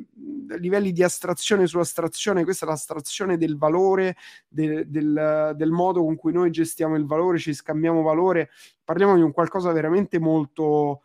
[0.57, 4.15] livelli di astrazione su astrazione, questa è l'astrazione del valore,
[4.47, 8.49] de, del, del modo con cui noi gestiamo il valore, ci scambiamo valore,
[8.83, 11.01] parliamo di un qualcosa veramente molto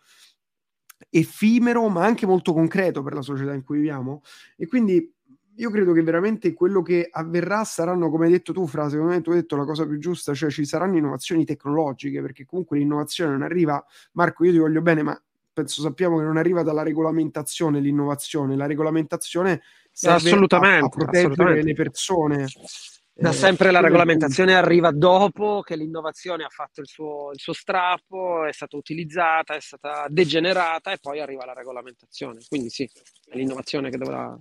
[1.15, 4.23] effimero ma anche molto concreto per la società in cui viviamo
[4.57, 5.13] e quindi
[5.57, 9.21] io credo che veramente quello che avverrà saranno, come hai detto tu, Fra, secondo me
[9.21, 13.33] tu hai detto la cosa più giusta, cioè ci saranno innovazioni tecnologiche, perché comunque l'innovazione
[13.33, 15.23] non arriva, Marco, io ti voglio bene, ma
[15.53, 19.61] penso sappiamo che non arriva dalla regolamentazione l'innovazione, la regolamentazione
[19.91, 21.67] serve assolutamente, a, a proteggere assolutamente.
[21.67, 22.47] le persone.
[23.15, 27.53] Da eh, sempre la regolamentazione arriva dopo che l'innovazione ha fatto il suo, il suo,
[27.53, 32.41] strappo, è stata utilizzata, è stata degenerata e poi arriva la regolamentazione.
[32.49, 32.89] Quindi sì,
[33.29, 34.35] è l'innovazione che dovrà...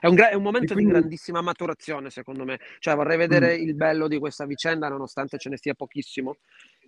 [0.00, 0.92] È un, gra- è un momento quindi...
[0.92, 2.58] di grandissima maturazione, secondo me.
[2.80, 3.62] Cioè vorrei vedere mm.
[3.62, 6.38] il bello di questa vicenda, nonostante ce ne sia pochissimo.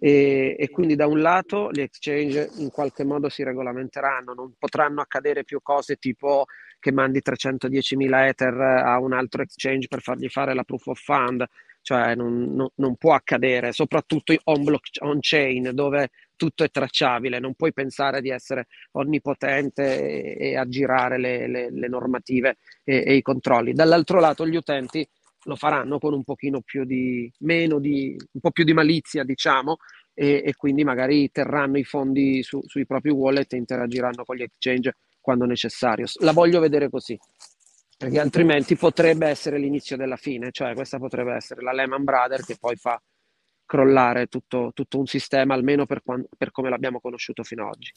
[0.01, 5.01] E, e, quindi da un lato gli exchange in qualche modo si regolamenteranno, non potranno
[5.01, 6.47] accadere più cose tipo
[6.85, 11.43] che mandi 310.000 Ether a un altro exchange per fargli fare la proof of fund,
[11.81, 17.39] cioè non, non, non può accadere, soprattutto on, block, on chain dove tutto è tracciabile,
[17.39, 23.15] non puoi pensare di essere onnipotente e, e aggirare le, le, le normative e, e,
[23.15, 23.73] i controlli.
[23.73, 25.09] Dall'altro lato gli utenti
[25.45, 29.79] lo faranno con un pochino più di, meno di, un po' più di malizia, diciamo,
[30.13, 34.43] e, e quindi magari terranno i fondi su, sui propri wallet e interagiranno con gli
[34.43, 36.05] exchange quando necessario.
[36.21, 37.19] La voglio vedere così,
[37.97, 42.59] perché altrimenti potrebbe essere l'inizio della fine, cioè questa potrebbe essere la Lehman Brothers che
[42.61, 43.01] poi fa
[43.65, 47.91] crollare tutto, tutto un sistema, almeno per, quando, per come l'abbiamo conosciuto fino ad oggi.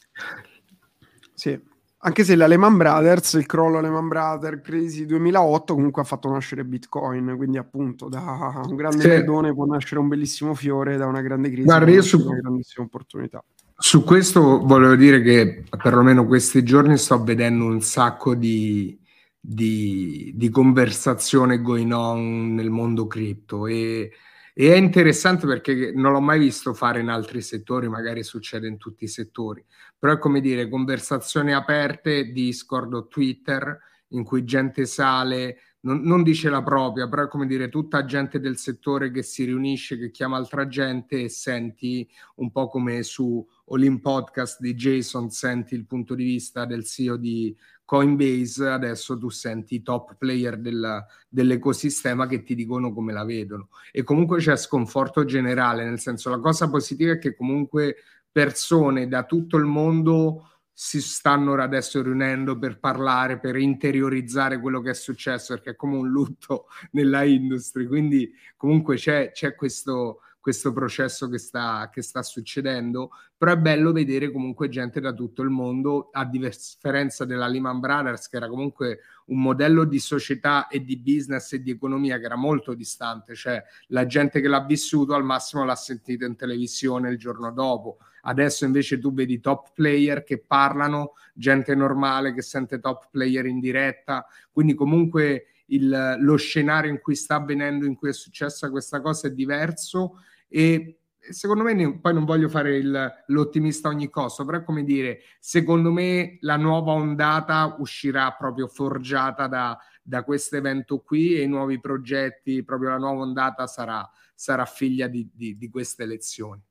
[1.34, 1.60] Sì,
[1.98, 6.64] anche se la Lehman Brothers, il crollo Lehman Brothers, crisi 2008, comunque ha fatto nascere
[6.64, 9.08] Bitcoin, quindi appunto da un grande sì.
[9.08, 12.24] pedone può nascere un bellissimo fiore, da una grande crisi Guarda, io su...
[12.24, 13.44] una grandissima opportunità.
[13.80, 18.98] Su questo volevo dire che perlomeno questi giorni sto vedendo un sacco di,
[19.38, 24.10] di, di conversazione going on nel mondo cripto e,
[24.52, 28.78] e, è interessante perché non l'ho mai visto fare in altri settori, magari succede in
[28.78, 29.64] tutti i settori,
[29.96, 33.78] però è come dire conversazioni aperte, Discord o Twitter
[34.08, 38.40] in cui gente sale, non, non, dice la propria, però è come dire tutta gente
[38.40, 43.46] del settore che si riunisce, che chiama altra gente e senti un po' come su
[43.70, 49.30] All Podcast di Jason, senti il punto di vista del CEO di Coinbase, adesso tu
[49.30, 53.68] senti i top player del, dell'ecosistema che ti dicono come la vedono.
[53.92, 57.96] E comunque c'è sconforto generale, nel senso la cosa positiva è che comunque
[58.30, 60.48] persone da tutto il mondo
[60.80, 65.96] si stanno adesso riunendo per parlare, per interiorizzare quello che è successo, perché è come
[65.96, 67.88] un lutto nella industria.
[67.88, 73.92] Quindi comunque c'è, c'è questo, questo processo che sta, che sta succedendo, però è bello
[73.92, 79.00] vedere comunque gente da tutto il mondo, a differenza della Lehman Brothers, che era comunque
[79.26, 83.62] un modello di società e di business e di economia che era molto distante, cioè
[83.88, 87.98] la gente che l'ha vissuto al massimo l'ha sentito in televisione il giorno dopo.
[88.22, 93.60] Adesso invece tu vedi top player che parlano, gente normale che sente top player in
[93.60, 99.00] diretta, quindi comunque il, lo scenario in cui sta avvenendo, in cui è successa questa
[99.00, 100.98] cosa è diverso e
[101.30, 105.90] secondo me poi non voglio fare il, l'ottimista a ogni costo, però come dire, secondo
[105.92, 111.80] me la nuova ondata uscirà proprio forgiata da, da questo evento qui e i nuovi
[111.80, 116.62] progetti, proprio la nuova ondata sarà, sarà figlia di, di, di queste elezioni.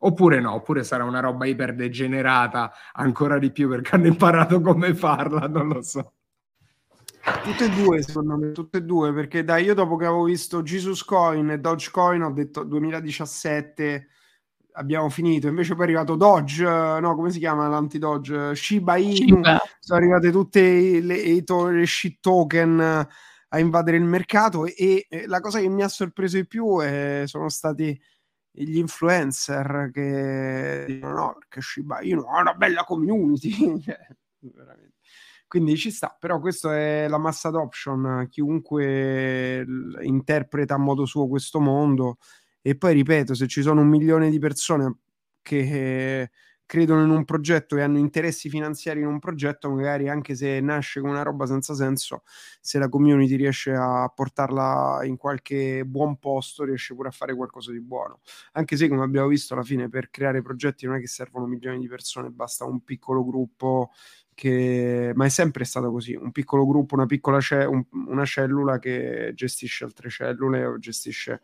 [0.00, 4.94] Oppure no, oppure sarà una roba iper degenerata ancora di più perché hanno imparato come
[4.94, 6.12] farla, non lo so.
[7.42, 10.62] Tutte e due, secondo me, tutte e due, perché dai, io dopo che avevo visto
[10.62, 14.08] Jesus Coin e Dogecoin ho detto 2017
[14.72, 18.54] abbiamo finito, invece poi è arrivato Doge, no, come si chiama l'anti-Doge?
[18.54, 19.60] Shiba Inu, Shiba.
[19.80, 22.80] sono arrivate tutte le, le shit token
[23.50, 27.22] a invadere il mercato e, e, la cosa che mi ha sorpreso di più è,
[27.26, 27.98] sono stati
[28.50, 33.50] gli influencer che dicono no, perché Shiba Inu ha una bella community,
[33.82, 33.98] cioè,
[34.38, 34.97] veramente
[35.48, 39.64] quindi ci sta, però questa è la mass adoption, chiunque
[40.02, 42.18] interpreta a modo suo questo mondo
[42.60, 44.98] e poi ripeto, se ci sono un milione di persone
[45.42, 46.30] che
[46.66, 51.00] credono in un progetto e hanno interessi finanziari in un progetto, magari anche se nasce
[51.00, 52.24] come una roba senza senso,
[52.60, 57.72] se la community riesce a portarla in qualche buon posto, riesce pure a fare qualcosa
[57.72, 58.20] di buono.
[58.52, 61.78] Anche se, come abbiamo visto, alla fine per creare progetti non è che servono milioni
[61.78, 63.92] di persone, basta un piccolo gruppo
[64.38, 68.78] che, ma è sempre stato così, un piccolo gruppo, una piccola ce- un, una cellula
[68.78, 71.40] che gestisce altre cellule o gestisce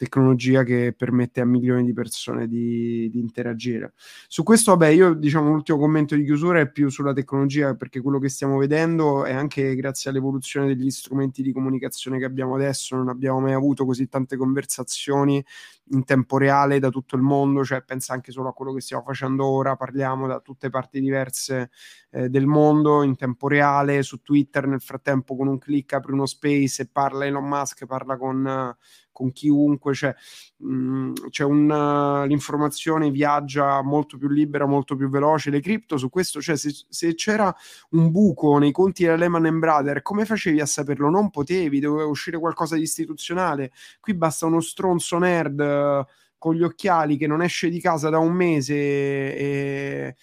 [0.00, 3.92] tecnologia che permette a milioni di persone di, di, interagire.
[4.28, 8.18] Su questo, vabbè, io diciamo l'ultimo commento di chiusura è più sulla tecnologia, perché quello
[8.18, 13.10] che stiamo vedendo è anche grazie all'evoluzione degli strumenti di comunicazione che abbiamo adesso, non
[13.10, 15.44] abbiamo mai avuto così tante conversazioni
[15.92, 19.02] in tempo reale da tutto il mondo, cioè pensa anche solo a quello che stiamo
[19.02, 21.70] facendo ora, parliamo da tutte parti diverse
[22.10, 26.24] eh, del mondo in tempo reale, su Twitter nel frattempo con un clic apri uno
[26.24, 28.76] space e parla Elon Musk, parla con
[29.12, 30.14] con chiunque, cioè,
[30.56, 35.50] mh, mm, c'è una, l'informazione viaggia molto più libera, molto più veloce.
[35.50, 37.54] Le cripto su questo, cioè se, se c'era
[37.90, 41.10] un buco nei conti della Lehman Brothers, come facevi a saperlo?
[41.10, 43.72] Non potevi, doveva uscire qualcosa di istituzionale.
[44.00, 46.04] Qui basta uno stronzo nerd uh,
[46.38, 50.16] con gli occhiali che non esce di casa da un mese e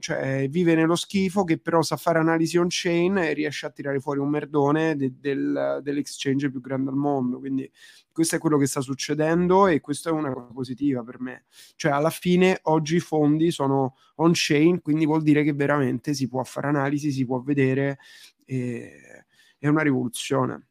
[0.00, 4.00] cioè vive nello schifo che però sa fare analisi on chain e riesce a tirare
[4.00, 7.38] fuori un merdone de- del, dell'exchange più grande al mondo.
[7.38, 7.70] Quindi
[8.12, 11.44] questo è quello che sta succedendo e questa è una cosa positiva per me.
[11.76, 16.28] Cioè alla fine oggi i fondi sono on chain quindi vuol dire che veramente si
[16.28, 17.98] può fare analisi si può vedere
[18.44, 19.24] e...
[19.58, 20.66] è una rivoluzione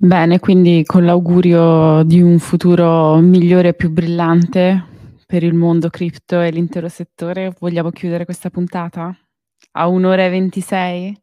[0.00, 4.84] Bene, quindi con l'augurio di un futuro migliore e più brillante
[5.26, 9.12] per il mondo cripto e l'intero settore, vogliamo chiudere questa puntata?
[9.72, 11.22] A un'ora e 26?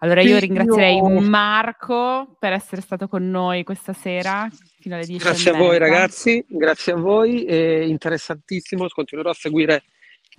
[0.00, 1.00] Allora io ringrazierei.
[1.26, 4.46] Marco per essere stato con noi questa sera
[4.78, 5.24] fino alle 10.
[5.24, 9.84] Grazie a voi ragazzi, grazie a voi, è interessantissimo, continuerò a seguire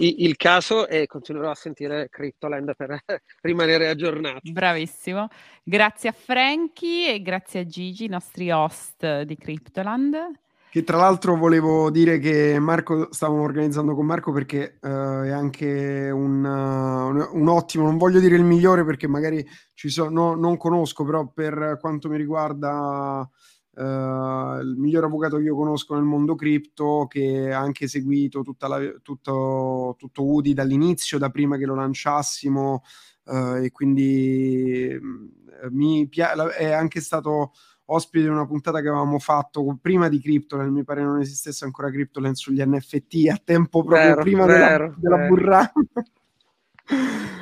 [0.07, 2.99] il caso e continuerò a sentire Cryptoland per
[3.41, 4.51] rimanere aggiornato.
[4.51, 5.27] Bravissimo.
[5.63, 10.39] Grazie a Frankie e grazie a Gigi, i nostri host di Cryptoland.
[10.71, 16.09] Che tra l'altro volevo dire che Marco, stavamo organizzando con Marco perché uh, è anche
[16.09, 20.55] un, uh, un, ottimo, non voglio dire il migliore perché magari ci sono, no, non
[20.55, 23.29] conosco, però per quanto mi riguarda
[23.73, 28.67] Uh, il miglior avvocato che io conosco nel mondo cripto che ha anche seguito tutta
[28.67, 32.83] la, tutto, tutto Udi dall'inizio, da prima che lo lanciassimo
[33.25, 37.53] uh, e quindi uh, mi pia- è anche stato
[37.85, 41.89] ospite di una puntata che avevamo fatto prima di CryptoLand, mi pare non esistesse ancora
[41.89, 45.73] CryptoLand sugli NFT a tempo proprio vero, prima vero, della, della burrata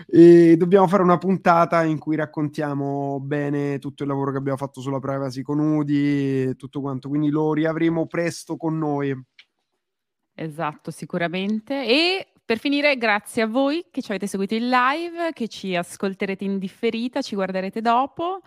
[0.07, 4.81] e dobbiamo fare una puntata in cui raccontiamo bene tutto il lavoro che abbiamo fatto
[4.81, 9.15] sulla privacy con Udi e tutto quanto, quindi lo riavremo presto con noi.
[10.33, 11.85] Esatto, sicuramente.
[11.85, 16.43] E per finire, grazie a voi che ci avete seguito in live, che ci ascolterete
[16.43, 18.41] in differita, ci guarderete dopo.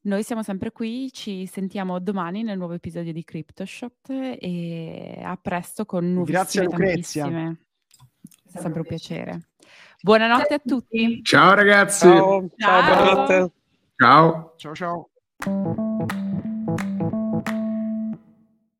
[0.00, 5.84] Noi siamo sempre qui, ci sentiamo domani nel nuovo episodio di CryptoShot e a presto
[5.84, 7.58] con nuovissime Grazie Lucrezia.
[8.60, 9.48] Sempre un piacere.
[10.00, 11.22] Buonanotte a tutti.
[11.22, 12.06] Ciao ragazzi.
[12.06, 13.52] Ciao, ciao, ciao buonanotte.
[13.96, 14.54] Ciao.
[14.56, 15.08] Ciao ciao.